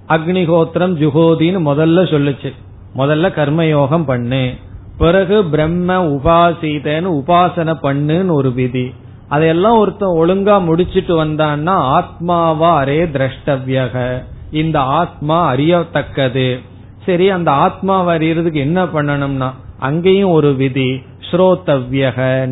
[0.08, 2.52] அக்னிகோத்திரம் ஜுகோதின்னு முதல்ல சொல்லுச்சு.
[2.96, 4.54] முதல்ல கர்மயோகம் பண்ணு.
[4.98, 8.94] பிறகு பிரம்ம உபாசிதன்னு உபாசனை பண்ணுன்னு ஒரு விதி.
[9.28, 14.22] அதையெல்லாம் ஒருத்தன் ஒழுங்கா முடிச்சிட்டு வந்தான்னா ஆத்மாவா அரே திரஷ்டவியக.
[14.50, 16.58] இந்த ஆத்மா அறியத்தக்கது.
[17.06, 21.02] சரி அந்த ஆத்மாவை அறியறதுக்கு என்ன பண்ணணும்னா அங்கேயும் ஒரு விதி.
[21.30, 22.48] ஸ்ரோத்தவ்யக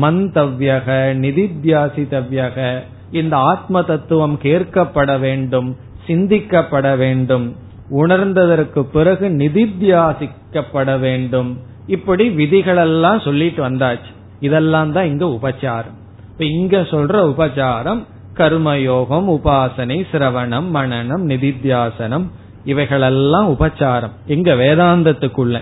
[0.00, 0.86] மந்தவ்யக
[1.24, 2.82] நிதித்தியாசித்தவ்யக.
[3.10, 5.76] இந்த ஆத்ம தத்துவம் கேட்கப்பட வேண்டும்
[6.06, 7.56] சிந்திக்கப்பட வேண்டும்.
[7.96, 11.58] உணர்ந்ததற்கு பிறகு நிதித்தியாசிக்கப்பட வேண்டும்.
[11.86, 14.10] இப்படி விதிகளெல்லாம் சொல்லிட்டு வந்தாச்சு.
[14.40, 15.94] இதெல்லாம் தான் இங்க உபச்சாரம்.
[16.30, 22.26] இப்ப இங்க சொல்ற உபச்சாரம் கர்மயோகம் உபாசனை சிரவணம் மனநம் நிதித்தியாசனம்
[22.64, 24.14] இவைகளெல்லாம் உபச்சாரம்.
[24.26, 25.60] எங்க வேதாந்தத்துக்குள்ள.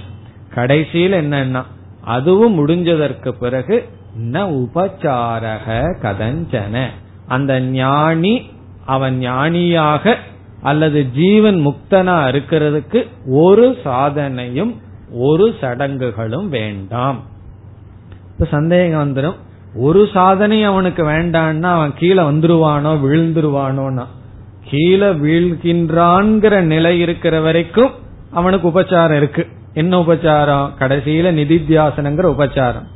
[0.54, 1.62] கடைசியில் என்னன்னா
[2.04, 3.88] அதுவும் முடிஞ்சதற்கு பிறகு
[4.32, 5.66] ந உபச்சாரக
[6.02, 6.84] கதஞ்சன.
[7.28, 8.34] அந்த ஞானி
[8.86, 10.16] அவன் ஞானியாக
[10.62, 14.76] அல்லது ஜீவன் முக்தனா இருக்கிறதுக்கு ஒரு சாதனையும்
[15.12, 17.20] ஒரு சடங்குகளும் வேண்டாம்.
[18.32, 19.34] இப்ப சந்தேகம் வந்துடும்
[19.74, 24.06] ஒரு சாதனை அவனுக்கு வேண்டான்னா அவன் கீழே வந்துருவானோ விழுந்துருவானோன்னா?
[24.68, 27.90] கீழே வீழ்கின்றான்கிற நிலை இருக்கிற வரைக்கும்
[28.30, 29.46] அவனுக்கு உபச்சாரம் இருக்கு.
[29.74, 30.70] என்ன உபச்சாரம்?
[30.78, 32.86] கடைசியில நிதித்தியாசனங்கிற உபச்சாரம்.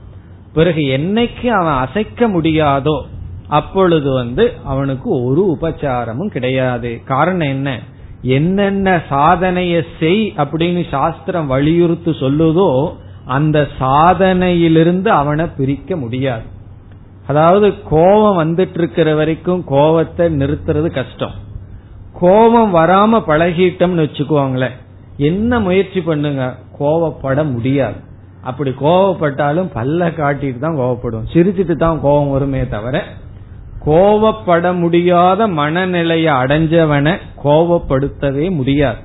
[0.52, 3.02] பிறகு என்னைக்கு அவன் அசைக்க முடியாதோ
[3.48, 7.00] அப்பொழுது வந்து அவனுக்கு ஒரு உபச்சாரமும் கிடையாது.
[7.04, 7.80] காரணம் என்ன?
[8.22, 12.92] என்னென்ன சாதனைய செய் அப்படின்னு சாஸ்திரம் வலியுறுத்து சொல்லுதோ
[13.24, 16.42] அந்த சாதனையிலிருந்து அவனை பிரிக்க முடியாது.
[17.26, 21.32] அதாவது கோபம் வந்துட்டு இருக்கிற வரைக்கும் கோபத்தை நிறுத்துறது கஷ்டம்.
[22.12, 24.76] கோபம் வராம பழகிட்டோம்னு வச்சுக்குவாங்களேன்
[25.16, 26.54] என்ன முயற்சி பண்ணுங்க?
[26.78, 27.94] கோவப்பட முடியாது.
[28.42, 33.04] அப்படி கோவப்பட்டாலும் பல்ல காட்டிட்டு தான் கோவப்படும் சிரிச்சிட்டு தான் கோபம் வருமே தவிர
[33.86, 37.14] கோவப்பட முடியாத மனநிலையை அடைஞ்சவனை
[37.44, 39.02] கோவப்படுத்தவே முடியாது.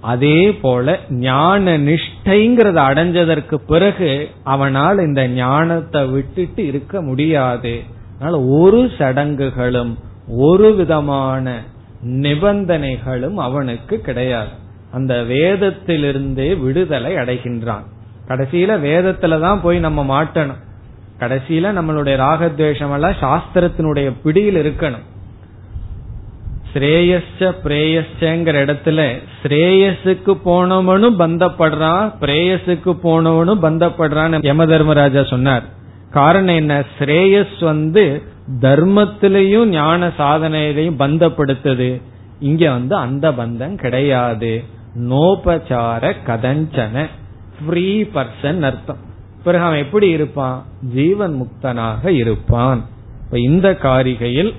[0.00, 7.80] அதே போல ஞான நிஷ்டைங்கிறத அடைஞ்சதற்கு பிறகு அவனால் இந்த ஞானத்தை விட்டுட்டு இருக்க முடியாது.
[8.14, 11.62] அதனால ஒரு சடங்குகளும் ஒரு விதமான
[12.06, 14.54] நிபந்தனைகளும் அவனுக்கு கிடையாது.
[14.92, 17.84] அந்த வேதத்திலிருந்தே விடுதலை அடைகின்றான்.
[18.28, 20.62] கடைசியில வேதத்துல தான் போய் நம்ம மாட்டணும்.
[21.20, 25.06] கடைசியில நம்மளுடைய ராகத்வேஷம் எல்லாம் சாஸ்திரத்தினுடைய பிடியில் இருக்கணும்.
[26.74, 35.62] ஸ்ரேயஸ்ச பிரேயஸ்ங்கிற இடத்துல ஸ்ரேயஸுக்கு போனவனும் பந்தப்படுறான் பிரேயஸுக்கு போனவனும் பந்தப்படுறான்னு யம தர்மராஜா சொன்னார்.
[36.10, 36.84] காரணம் என்ன?
[36.98, 38.22] ஸ்ரேயஸ் வந்து
[38.60, 42.02] தர்மத்திலையும் ஞான சாதனையிலையும் பந்தப்படுத்துது.
[42.40, 44.64] இங்க வந்து அந்த பந்தம் கிடையாது.
[44.98, 47.06] நோபச்சார கதஞ்சன.
[47.66, 49.06] ஃப்ரீ பர்சன் அர்த்தம்.
[49.44, 50.64] பிறகு அவன் எப்படி இருப்பான்?
[50.94, 52.84] ஜீவன் முக்தனாக இருப்பான்.
[53.32, 54.52] இந்த காரிகையில்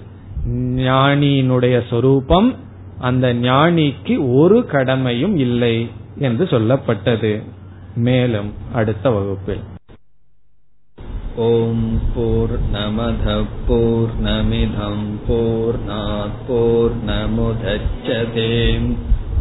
[0.75, 2.55] ஞானியினுடைய சொரூபம்
[2.99, 7.43] அந்த ஞானிக்கு ஒரு கடமையும் இல்லை என்று சொல்லப்பட்டது.
[7.95, 9.59] மேலும் அடுத்த வகுப்பில்.
[11.35, 14.07] ஓம் போர் நமத போர்